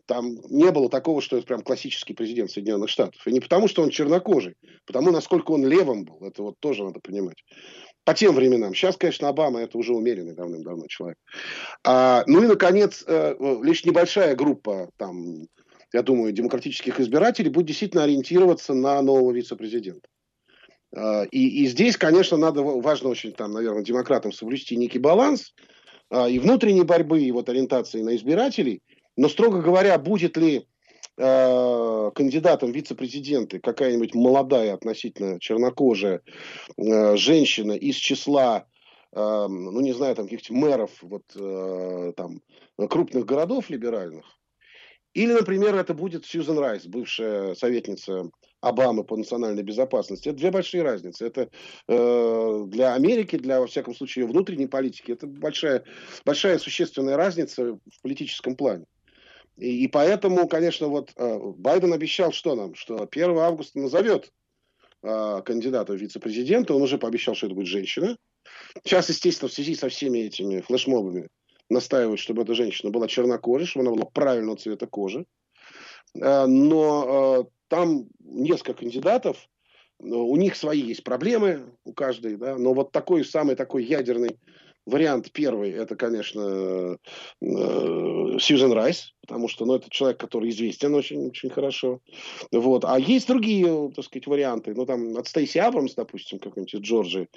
[0.07, 3.27] Там не было такого, что это прям классический президент Соединенных Штатов.
[3.27, 4.55] И не потому, что он чернокожий,
[4.87, 6.27] потому, насколько он левым был.
[6.27, 7.43] Это вот тоже надо понимать.
[8.05, 8.75] По тем временам.
[8.75, 11.19] Сейчас, конечно, Обама это уже умеренный давным-давно человек.
[11.85, 15.47] А, ну и, наконец, э, лишь небольшая группа там,
[15.93, 20.09] я думаю, демократических избирателей будет действительно ориентироваться на нового вице-президента.
[20.95, 25.55] А, и, и здесь, конечно, надо, важно очень, там, наверное, демократам соблюсти некий баланс
[26.11, 28.83] а, и внутренней борьбы, и вот ориентации на избирателей.
[29.17, 30.67] Но, строго говоря, будет ли
[31.19, 36.23] э, кандидатом вице-президенты какая-нибудь молодая, относительно чернокожая
[36.79, 38.65] э, женщина из числа
[39.15, 42.41] э, ну, не знаю, там, каких-то мэров вот, э, там,
[42.89, 44.25] крупных городов либеральных,
[45.15, 48.31] или, например, это будет Сьюзен Райс, бывшая советница
[48.63, 50.29] Обамы по национальной безопасности.
[50.29, 51.27] Это две большие разницы.
[51.27, 51.51] Это
[51.89, 55.83] э, для Америки, для, во всяком случае, внутренней политики, это большая,
[56.25, 58.85] большая существенная разница в политическом плане.
[59.57, 62.77] И, и поэтому, конечно, вот э, Байден обещал что нам?
[62.77, 64.31] Что 1 августа назовет
[65.03, 66.73] э, кандидата в вице-президента.
[66.73, 68.17] Он уже пообещал, что это будет женщина.
[68.85, 71.29] Сейчас, естественно, в связи со всеми этими флешмобами
[71.69, 75.27] настаивают, чтобы эта женщина была чернокожей, чтобы она была правильного цвета кожи.
[76.15, 79.49] Э, но э, там несколько кандидатов,
[79.99, 84.37] у них свои есть проблемы у каждой, да, но вот такой самый такой ядерный
[84.85, 86.99] Вариант первый, это, конечно,
[87.41, 92.01] э, Сьюзен Райс, потому что, ну, это человек, который известен очень, очень хорошо.
[92.51, 92.85] Вот.
[92.85, 94.75] А есть другие, так сказать, варианты.
[94.75, 97.29] Ну, там, от Стейси Абрамс, допустим, какой-нибудь из Джорджии,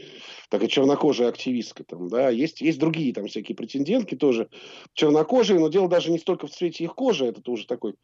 [0.49, 4.49] такая чернокожая активистка, там, да, есть, есть другие там всякие претендентки тоже
[4.93, 7.95] чернокожие, но дело даже не столько в цвете их кожи, это уже такой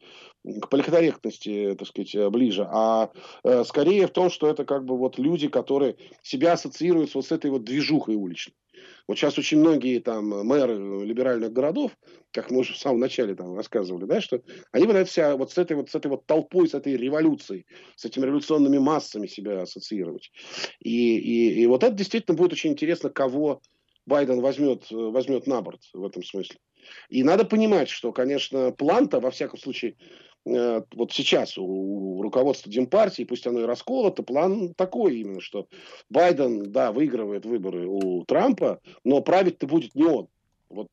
[0.44, 3.10] к политкорректности, так сказать, ближе, а
[3.42, 7.32] э, скорее в том, что это как бы вот люди, которые себя ассоциируют вот с
[7.32, 8.54] этой вот движухой уличной.
[9.06, 11.92] Вот сейчас очень многие там мэры либеральных городов,
[12.32, 15.58] как мы уже в самом начале там рассказывали, да, что они вот вся вот с
[15.58, 17.66] этой вот, с этой вот толпой, с этой революцией,
[17.96, 20.30] с этими революционными массами себя ассоциировать.
[20.80, 23.60] И, и, и вот это действительно будет очень интересно, кого
[24.06, 26.56] Байден возьмет, возьмет на борт в этом смысле.
[27.08, 29.96] И надо понимать, что, конечно, план-то, во всяком случае,
[30.44, 35.68] Э, вот сейчас у руководства Демпартии, пусть оно и расколото, план такой именно, что
[36.08, 40.28] Байден, да, выигрывает выборы у Трампа, но править-то будет не он.
[40.68, 40.88] Вот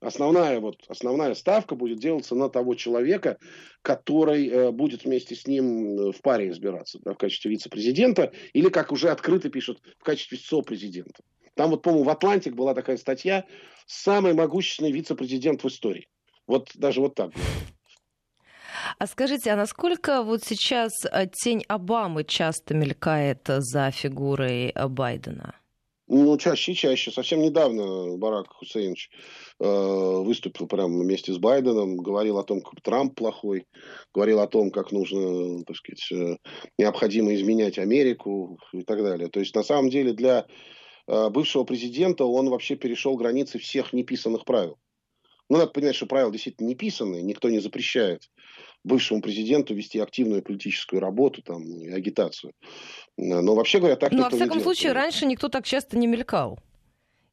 [0.00, 3.38] основная, вот, основная ставка будет делаться на того человека,
[3.80, 8.92] который э, будет вместе с ним в паре избираться да, в качестве вице-президента или, как
[8.92, 11.22] уже открыто пишут, в качестве со-президента.
[11.54, 13.44] Там вот, по-моему, в Атлантик была такая статья
[13.86, 16.08] «Самый могущественный вице-президент в истории».
[16.46, 17.32] Вот даже вот так.
[18.98, 25.54] А скажите, а насколько вот сейчас э, тень Обамы часто мелькает за фигурой э, Байдена?
[26.08, 27.10] Ну, чаще и чаще.
[27.10, 29.10] Совсем недавно Барак Хусейнович
[29.60, 33.66] э, выступил прямо вместе с Байденом, говорил о том, как Трамп плохой,
[34.12, 36.36] говорил о том, как нужно, так сказать, э,
[36.78, 39.28] необходимо изменять Америку и так далее.
[39.28, 40.44] То есть, на самом деле, для э,
[41.06, 44.78] бывшего президента он вообще перешел границы всех неписанных правил.
[45.48, 48.30] Ну, надо понимать, что правила действительно не писанные, никто не запрещает
[48.84, 52.52] бывшему президенту вести активную политическую работу там, и агитацию.
[53.16, 56.58] Но вообще говоря, так Ну, во всяком случае, раньше никто так часто не мелькал.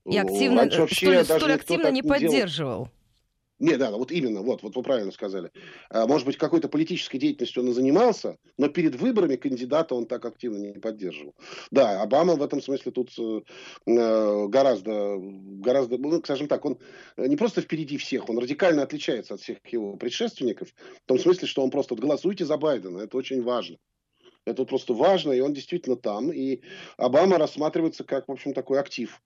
[0.05, 2.85] И активно, вообще, столь, столь активно не поддерживал.
[2.85, 2.89] Делал.
[3.59, 5.51] Не, да, вот именно, вот, вот вы правильно сказали.
[5.89, 10.23] А, может быть, какой-то политической деятельностью он и занимался, но перед выборами кандидата он так
[10.23, 11.35] активно не поддерживал.
[11.69, 13.41] Да, Обама в этом смысле тут э,
[13.85, 16.79] э гораздо, гораздо, ну, скажем так, он
[17.17, 20.69] не просто впереди всех, он радикально отличается от всех его предшественников,
[21.03, 23.77] в том смысле, что он просто вот, голосуйте за Байдена, это очень важно.
[24.45, 26.31] Это просто важно, и он действительно там.
[26.31, 26.61] И
[26.97, 29.21] Обама рассматривается как, в общем, такой актив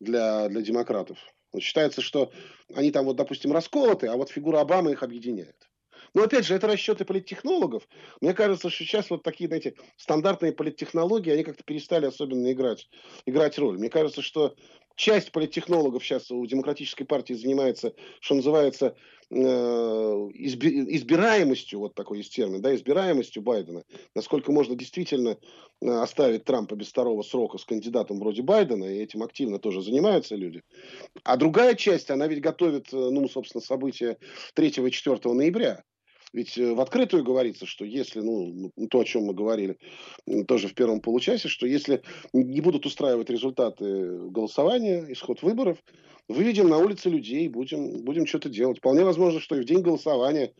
[0.00, 1.18] для, для демократов.
[1.58, 2.30] Считается, что
[2.74, 5.68] они там, вот, допустим, расколоты, а вот фигура Обамы их объединяет.
[6.14, 7.88] Но опять же, это расчеты политтехнологов.
[8.20, 12.88] Мне кажется, что сейчас вот такие, знаете, стандартные политтехнологии, они как-то перестали особенно играть,
[13.26, 13.78] играть роль.
[13.78, 14.56] Мне кажется, что
[15.00, 18.94] часть политтехнологов сейчас у демократической партии занимается, что называется,
[19.30, 23.82] э, избираемостью, вот такой есть термин, да, избираемостью Байдена,
[24.14, 25.38] насколько можно действительно
[25.80, 30.36] э, оставить Трампа без второго срока с кандидатом вроде Байдена, и этим активно тоже занимаются
[30.36, 30.62] люди.
[31.24, 34.18] А другая часть, она ведь готовит, э, ну, собственно, события
[34.52, 35.82] 3 и 4 ноября.
[36.32, 39.78] Ведь э, в открытую говорится, что если, ну, то, о чем мы говорили
[40.46, 45.78] тоже в первом получасе, что если не будут устраивать результаты голосования, исход выборов,
[46.28, 48.78] выведем на улицы людей, будем, будем что-то делать.
[48.78, 50.52] Вполне возможно, что и в день голосования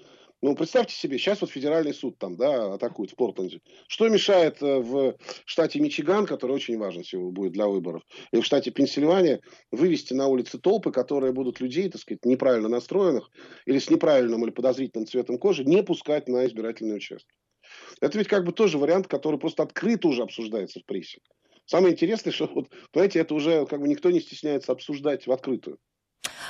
[0.43, 3.61] ну, представьте себе, сейчас вот федеральный суд там, да, атакует в Портленде.
[3.89, 8.45] Что мешает э, в штате Мичиган, который очень важен сегодня будет для выборов, и в
[8.45, 13.31] штате Пенсильвания вывести на улицы толпы, которые будут людей, так сказать, неправильно настроенных
[13.67, 17.35] или с неправильным или подозрительным цветом кожи не пускать на избирательный участок.
[18.01, 21.21] Это ведь как бы тоже вариант, который просто открыто уже обсуждается в прессе.
[21.67, 25.79] Самое интересное, что, вот, понимаете, это уже как бы никто не стесняется обсуждать в открытую.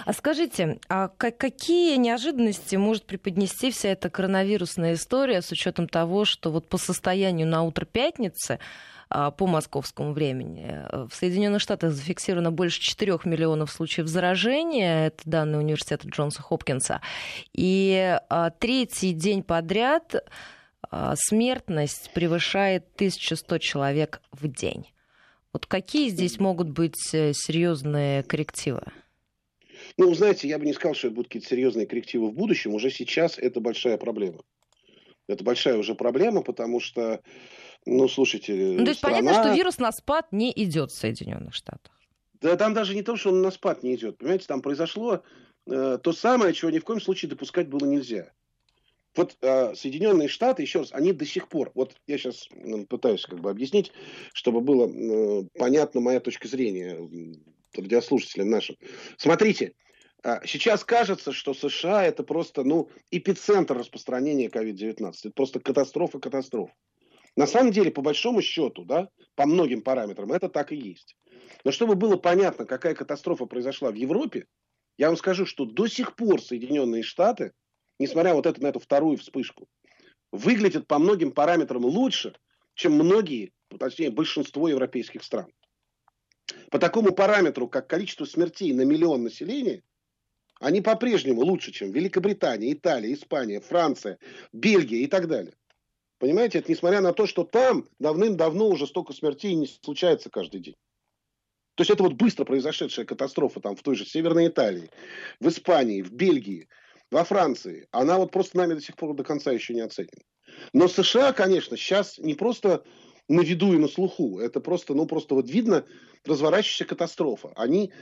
[0.05, 6.51] А скажите, а какие неожиданности может преподнести вся эта коронавирусная история с учетом того, что
[6.51, 8.59] вот по состоянию на утро пятницы
[9.09, 10.67] а, по московскому времени.
[10.69, 17.01] Э, в Соединенных Штатах зафиксировано больше 4 миллионов случаев заражения, это данные университета Джонса Хопкинса.
[17.53, 20.25] И а, третий день подряд
[21.15, 24.91] смертность превышает 1100 человек в день.
[25.53, 28.83] Вот какие здесь могут быть э, серьезные коррективы?
[30.01, 32.73] Ну, знаете, я бы не сказал, что это будут какие-то серьезные коррективы в будущем.
[32.73, 34.41] Уже сейчас это большая проблема.
[35.27, 37.21] Это большая уже проблема, потому что,
[37.85, 38.55] ну, слушайте...
[38.55, 39.19] Ну, то есть страна...
[39.19, 41.93] понятно, что вирус на спад не идет в Соединенных Штатах.
[42.41, 44.17] Да там даже не то, что он на спад не идет.
[44.17, 45.23] Понимаете, там произошло
[45.67, 48.33] э, то самое, чего ни в коем случае допускать было нельзя.
[49.15, 52.49] Вот э, Соединенные Штаты, еще раз, они до сих пор, вот я сейчас
[52.89, 53.93] пытаюсь как бы объяснить,
[54.33, 56.99] чтобы было э, понятна моя точка зрения
[57.77, 58.77] радиослушателям нашим.
[59.19, 59.90] Смотрите, а,
[60.45, 65.13] сейчас кажется, что США это просто ну, эпицентр распространения COVID-19.
[65.25, 66.71] Это просто катастрофа катастроф.
[67.37, 71.17] На самом деле, по большому счету, да, по многим параметрам, это так и есть.
[71.65, 74.47] Но чтобы было понятно, какая катастрофа произошла в Европе,
[74.99, 77.53] я вам скажу, что до сих пор Соединенные Штаты,
[77.99, 79.69] несмотря вот это, на эту вторую вспышку,
[80.33, 82.35] выглядят по многим параметрам лучше,
[82.75, 85.47] чем многие, точнее большинство европейских стран.
[86.71, 89.83] По такому параметру, как количество смертей на миллион населения,
[90.61, 94.19] они по-прежнему лучше, чем Великобритания, Италия, Испания, Франция,
[94.53, 95.55] Бельгия и так далее.
[96.19, 100.77] Понимаете, это несмотря на то, что там давным-давно уже столько смертей не случается каждый день.
[101.77, 104.91] То есть это вот быстро произошедшая катастрофа там в той же Северной Италии,
[105.41, 106.69] в Испании, в Бельгии,
[107.11, 107.89] во Франции.
[107.91, 110.23] Она вот просто нами до сих пор до конца еще не оценена.
[110.75, 112.85] Но США, конечно, сейчас не просто
[113.29, 114.41] на виду и на слуху.
[114.41, 115.87] Это просто, ну, просто вот видно
[116.27, 117.53] разворачивающаяся катастрофа.
[117.57, 117.93] Они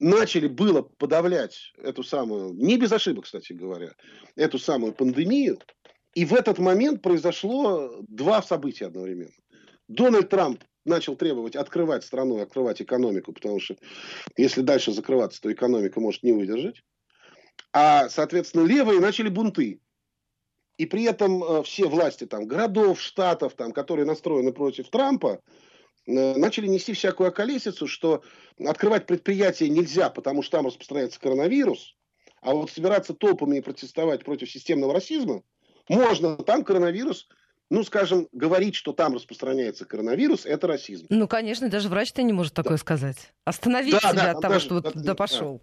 [0.00, 3.92] начали было подавлять эту самую, не без ошибок, кстати говоря,
[4.34, 5.58] эту самую пандемию.
[6.14, 9.30] И в этот момент произошло два события одновременно.
[9.86, 13.76] Дональд Трамп начал требовать открывать страну открывать экономику, потому что
[14.36, 16.82] если дальше закрываться, то экономика может не выдержать.
[17.72, 19.80] А, соответственно, левые начали бунты.
[20.78, 25.40] И при этом э, все власти там, городов, штатов, там, которые настроены против Трампа,
[26.06, 28.22] начали нести всякую околесицу, что
[28.58, 31.96] открывать предприятия нельзя, потому что там распространяется коронавирус,
[32.40, 35.42] а вот собираться толпами и протестовать против системного расизма
[35.88, 36.36] можно.
[36.36, 37.28] Там коронавирус
[37.72, 41.06] ну, скажем, говорить, что там распространяется коронавирус, это расизм.
[41.08, 42.78] Ну, конечно, даже врач-то не может такое да.
[42.78, 43.32] сказать.
[43.44, 45.62] Остановить да, себя да, от того, даже, что вот да, туда пошел.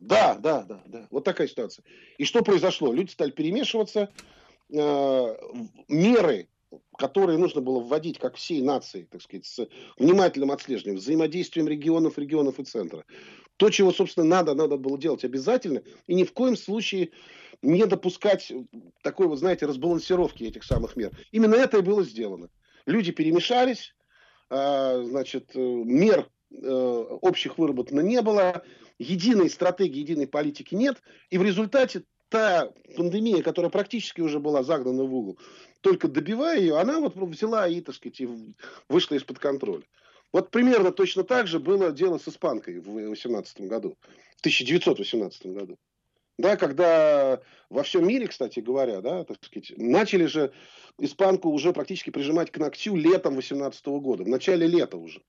[0.00, 1.06] Да, да, да, да.
[1.10, 1.84] Вот такая ситуация.
[2.16, 2.90] И что произошло?
[2.90, 4.08] Люди стали перемешиваться,
[4.72, 5.36] Э,
[5.88, 6.48] меры,
[6.98, 12.58] которые нужно было вводить как всей нации, так сказать, с внимательным отслеживанием, взаимодействием регионов, регионов
[12.58, 13.04] и центра,
[13.56, 17.10] То, чего, собственно, надо, надо было делать обязательно, и ни в коем случае
[17.62, 18.52] не допускать
[19.02, 21.16] такой, вот, знаете, разбалансировки этих самых мер.
[21.32, 22.48] Именно это и было сделано.
[22.86, 23.94] Люди перемешались,
[24.48, 26.68] а, значит, э, мер э,
[27.20, 28.62] общих выработано не было,
[28.98, 35.04] единой стратегии, единой политики нет, и в результате та пандемия, которая практически уже была загнана
[35.04, 35.38] в угол,
[35.80, 38.28] только добивая ее, она вот взяла и, так сказать, и
[38.88, 39.84] вышла из-под контроля.
[40.32, 43.96] Вот примерно точно так же было дело с испанкой в 18 году,
[44.36, 45.78] в 1918 году.
[46.38, 50.52] Да, когда во всем мире, кстати говоря, да, так сказать, начали же
[50.98, 55.22] испанку уже практически прижимать к ногтю летом 18 года, в начале лета уже.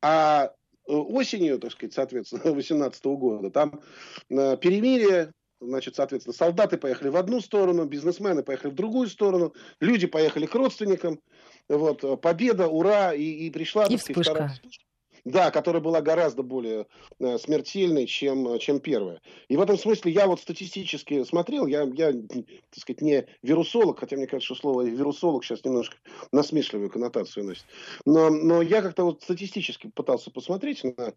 [0.00, 3.82] А э, осенью, так сказать, соответственно, 18 года, там
[4.30, 5.32] э, перемирие,
[5.66, 10.54] значит, соответственно, солдаты поехали в одну сторону, бизнесмены поехали в другую сторону, люди поехали к
[10.54, 11.20] родственникам,
[11.68, 14.30] вот, победа, ура, и, и пришла, и сказать, вспышка.
[14.32, 14.83] вторая вспышка.
[15.24, 16.86] Да, которая была гораздо более
[17.18, 19.22] э, смертельной, чем, чем первая.
[19.48, 24.16] И в этом смысле я вот статистически смотрел, я, я, так сказать, не вирусолог, хотя
[24.16, 25.96] мне кажется, что слово вирусолог сейчас немножко
[26.30, 27.64] насмешливую коннотацию носит.
[28.04, 31.14] Но, но я как-то вот статистически пытался посмотреть на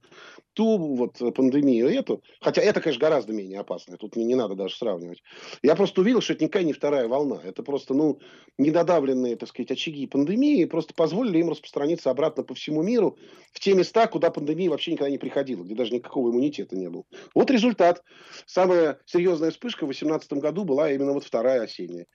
[0.54, 4.76] ту вот пандемию эту, хотя это, конечно, гораздо менее опасно, тут не, не надо даже
[4.76, 5.22] сравнивать.
[5.62, 8.20] Я просто увидел, что это никакая не вторая волна, это просто, ну,
[8.58, 13.18] недодавленные, так сказать, очаги пандемии просто позволили им распространиться обратно по всему миру
[13.52, 16.90] в те места, места, куда пандемия вообще никогда не приходила, где даже никакого иммунитета не
[16.90, 17.04] было.
[17.34, 18.04] Вот результат.
[18.46, 22.06] Самая серьезная вспышка в 2018 году была именно вот вторая осенняя.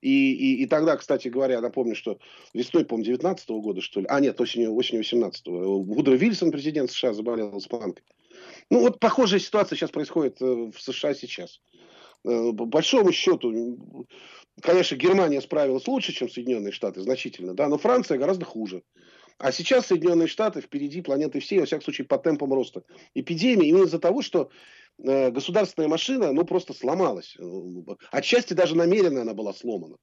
[0.00, 2.18] И, и, и тогда, кстати говоря, напомню, что
[2.54, 7.12] весной, по-моему, 19 года, что ли, а нет, осенью, осенью 18-го, Вудро Вильсон, президент США,
[7.12, 8.04] заболел испанкой.
[8.70, 11.60] Ну, вот похожая ситуация сейчас происходит э, в США сейчас.
[12.24, 14.06] Э, по большому счету,
[14.60, 18.82] конечно, Германия справилась лучше, чем Соединенные Штаты, значительно, да, но Франция гораздо хуже.
[19.38, 22.82] А сейчас Соединенные Штаты впереди планеты всей, во всяком случае, по темпам роста
[23.14, 24.50] эпидемии, именно из-за того, что
[25.02, 27.36] э, государственная машина, ну, просто сломалась.
[28.10, 29.96] Отчасти даже намеренно она была сломана.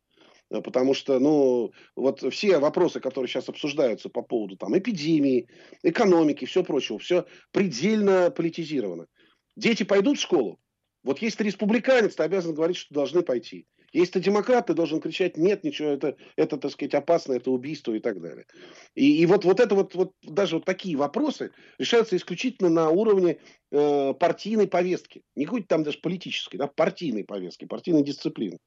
[0.49, 5.47] Потому что, ну, вот все вопросы, которые сейчас обсуждаются по поводу там эпидемии,
[5.84, 9.05] экономики, все прочего, все предельно политизировано.
[9.55, 10.59] Дети пойдут в школу?
[11.03, 13.67] Вот если ты республиканец, ты обязан говорить, что должны пойти.
[13.93, 17.93] Если ты демократ, ты должен кричать, нет, ничего, это, это так сказать, опасно, это убийство
[17.93, 18.45] и так далее.
[18.95, 23.39] И, и вот, вот это вот, вот, даже вот такие вопросы решаются исключительно на уровне
[23.71, 25.23] э, партийной повестки.
[25.35, 28.57] Не какой-то там даже политической, да, партийной повестки, партийной дисциплины.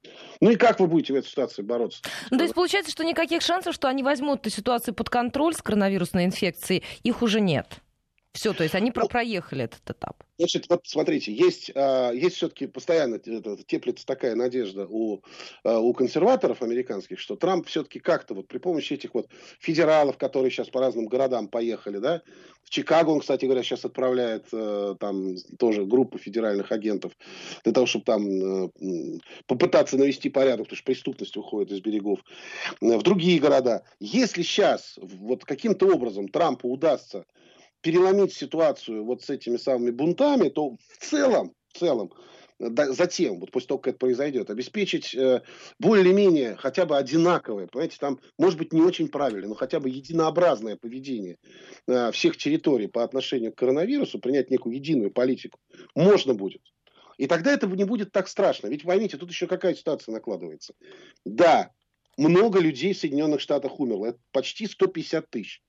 [0.40, 2.02] Ну и как вы будете в этой ситуации бороться?
[2.30, 5.62] Ну, то есть получается, что никаких шансов, что они возьмут эту ситуацию под контроль с
[5.62, 7.80] коронавирусной инфекцией, их уже нет?
[8.32, 10.22] Все, то есть они ну, проехали этот этап.
[10.38, 15.22] Значит, вот смотрите, есть, а, есть все-таки постоянно теплится такая надежда у,
[15.64, 19.28] а, у консерваторов американских, что Трамп все-таки как-то вот при помощи этих вот
[19.60, 22.22] федералов, которые сейчас по разным городам поехали, да,
[22.64, 27.12] в Чикаго он, кстати говоря, сейчас отправляет э, там тоже группу федеральных агентов
[27.64, 28.70] для того, чтобы там э,
[29.46, 32.20] попытаться навести порядок, потому что преступность уходит из берегов,
[32.80, 33.84] э, в другие города.
[34.00, 37.26] Если сейчас вот каким-то образом Трампу удастся
[37.82, 42.12] переломить ситуацию вот с этими самыми бунтами, то в целом, в целом,
[42.58, 45.42] затем, вот после того, как это произойдет, обеспечить э,
[45.78, 50.76] более-менее хотя бы одинаковое, понимаете, там, может быть, не очень правильно, но хотя бы единообразное
[50.76, 51.38] поведение
[51.88, 55.58] э, всех территорий по отношению к коронавирусу, принять некую единую политику,
[55.94, 56.62] можно будет.
[57.18, 58.68] И тогда это не будет так страшно.
[58.68, 60.74] Ведь поймите, тут еще какая ситуация накладывается.
[61.24, 61.70] Да,
[62.16, 64.06] много людей в Соединенных Штатах умерло.
[64.06, 65.62] Это почти 150 тысяч.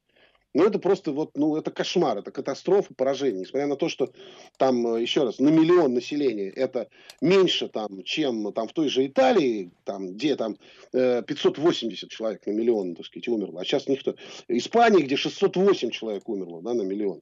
[0.53, 3.41] Ну, это просто вот, ну, это кошмар, это катастрофа, поражение.
[3.41, 4.11] Несмотря на то, что
[4.57, 6.89] там, э, еще раз, на миллион населения это
[7.21, 10.57] меньше, там, чем там в той же Италии, там, где там
[10.91, 13.61] 580 э, человек на миллион, так сказать, умерло.
[13.61, 14.15] А сейчас никто...
[14.47, 17.21] Испании, где 608 человек умерло, да, на миллион.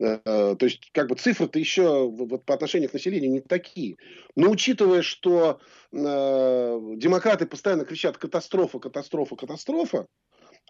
[0.00, 3.96] Э, то есть, как бы цифры-то еще вот, по отношению к населению не такие.
[4.34, 5.60] Но учитывая, что
[5.92, 10.06] э, демократы постоянно кричат катастрофа, катастрофа, катастрофа,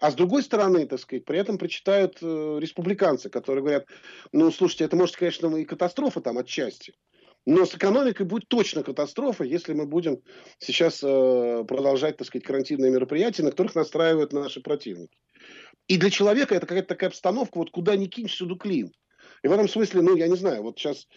[0.01, 3.85] а с другой стороны, так сказать, при этом прочитают э, республиканцы, которые говорят,
[4.31, 6.93] ну, слушайте, это может, конечно, и катастрофа там отчасти,
[7.45, 10.21] но с экономикой будет точно катастрофа, если мы будем
[10.59, 15.17] сейчас э, продолжать, так сказать, карантинные мероприятия, на которых настраивают наши противники.
[15.87, 18.91] И для человека это какая-то такая обстановка, вот куда ни кинь, всюду клин.
[19.45, 21.07] И в этом смысле, ну, я не знаю, вот сейчас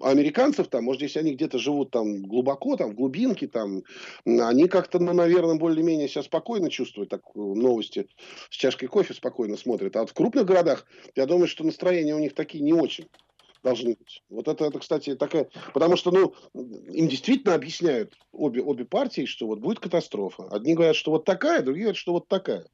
[0.00, 3.84] американцев там, может, если они где-то живут там глубоко, там, в глубинке, там,
[4.24, 8.08] они как-то, ну, наверное, более-менее себя спокойно чувствуют, так, новости
[8.50, 9.94] с чашкой кофе спокойно смотрят.
[9.94, 10.84] А вот в крупных городах,
[11.14, 13.06] я думаю, что настроение у них такие не очень
[13.62, 14.24] должны быть.
[14.28, 15.48] Вот это, это, кстати, такая...
[15.72, 16.34] Потому что, ну,
[16.90, 20.48] им действительно объясняют обе, обе партии, что вот будет катастрофа.
[20.50, 22.66] Одни говорят, что вот такая, другие говорят, что вот такая.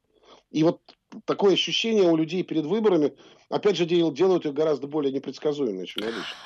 [0.51, 0.81] И вот
[1.25, 3.13] такое ощущение у людей перед выборами,
[3.49, 6.03] опять же, делают их гораздо более непредсказуемыми, чем.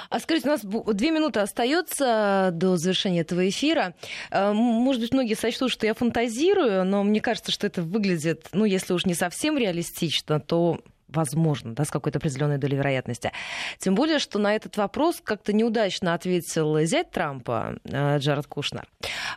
[0.09, 3.95] А скажите, у нас две минуты остается до завершения этого эфира.
[4.31, 8.65] Э, может быть, многие сочтут, что я фантазирую, но мне кажется, что это выглядит, ну,
[8.65, 10.79] если уж не совсем реалистично, то
[11.15, 13.31] возможно, да, с какой-то определенной долей вероятности.
[13.79, 18.87] Тем более, что на этот вопрос как-то неудачно ответил зять Трампа э, Джаред Кушнер.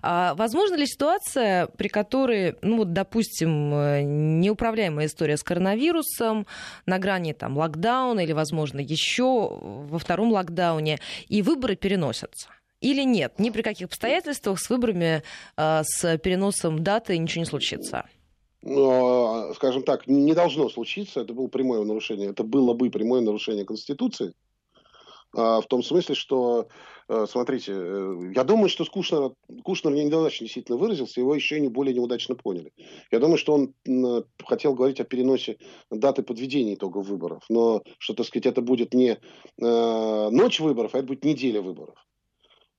[0.03, 6.47] А возможно ли ситуация, при которой, ну вот, допустим, э, неуправляемая история с коронавирусом,
[6.87, 10.99] на грани там локдауна или, возможно, еще во втором локдауне,
[11.29, 12.49] и выборы переносятся?
[12.81, 13.39] Или нет?
[13.39, 15.23] Ни при каких обстоятельствах с выборами,
[15.57, 18.05] э, с переносом даты ничего не случится?
[18.63, 24.35] Скажем так, не должно случиться, это было прямое нарушение, это было бы прямое нарушение Конституции,
[25.37, 26.69] а, в том смысле, что,
[27.09, 29.33] э, смотрите, э, я думаю, что Кушнер,
[29.63, 32.73] Кушнер неудачно действительно выразился, его еще не более неудачно поняли.
[33.11, 35.59] Я думаю, что он хотел говорить о переносе
[35.91, 39.19] даты подведения итогов выборов, но что, так сказать, это будет не
[39.61, 42.08] э, ночь выборов, а это будет неделя выборов.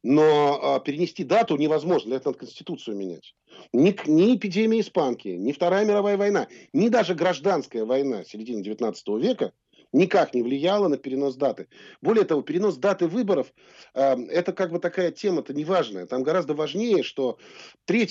[0.01, 3.35] Но а, перенести дату невозможно, для этого надо Конституцию менять.
[3.73, 9.51] Ни, ни эпидемия испанки, ни Вторая мировая война, ни даже гражданская война середины XIX века
[9.91, 11.67] никак не влияла на перенос даты.
[12.01, 13.53] Более того, перенос даты выборов
[13.93, 16.05] э, это как бы такая тема-то неважная.
[16.05, 17.37] Там гораздо важнее, что
[17.85, 18.09] 3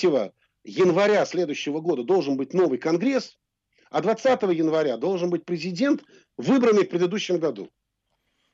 [0.65, 3.39] января следующего года должен быть новый конгресс,
[3.91, 6.03] а 20 января должен быть президент,
[6.37, 7.71] выбранный в предыдущем году.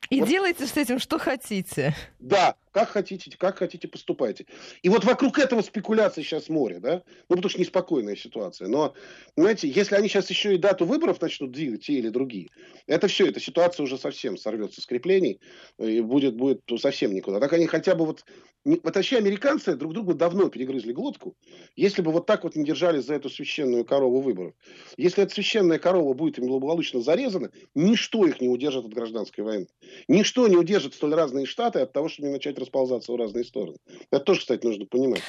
[0.09, 0.29] И вот.
[0.29, 1.95] делайте с этим что хотите.
[2.19, 4.47] Да, как хотите, как хотите, поступайте.
[4.81, 7.03] И вот вокруг этого спекуляции сейчас море, да?
[7.29, 8.67] Ну, потому что неспокойная ситуация.
[8.67, 8.93] Но,
[9.37, 12.49] знаете, если они сейчас еще и дату выборов начнут двигать, те или другие,
[12.85, 15.39] это все, эта ситуация уже совсем сорвется с креплений
[15.79, 17.39] и будет, будет совсем никуда.
[17.39, 18.25] Так они хотя бы вот...
[18.67, 21.37] Вот вообще американцы друг другу давно перегрызли глотку,
[21.75, 24.55] если бы вот так вот не держались за эту священную корову выборов.
[24.97, 29.67] Если эта священная корова будет им благополучно зарезана, ничто их не удержит от гражданской войны.
[30.07, 33.77] Ничто не удержит столь разные штаты от того, чтобы не начать расползаться в разные стороны.
[34.11, 35.21] Это тоже, кстати, нужно понимать.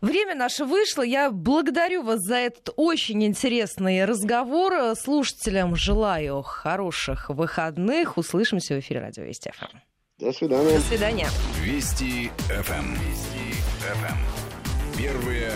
[0.00, 1.02] Время наше вышло.
[1.02, 4.96] Я благодарю вас за этот очень интересный разговор.
[4.96, 8.16] Слушателям желаю хороших выходных.
[8.16, 9.76] Услышимся в эфире Радио Вести ФМ.
[10.18, 10.74] До свидания.
[10.74, 11.28] До свидания.
[11.62, 12.94] Вести ФМ.
[12.94, 14.96] Вести ФМ.
[14.96, 15.52] Первые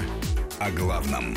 [0.58, 1.36] о главном.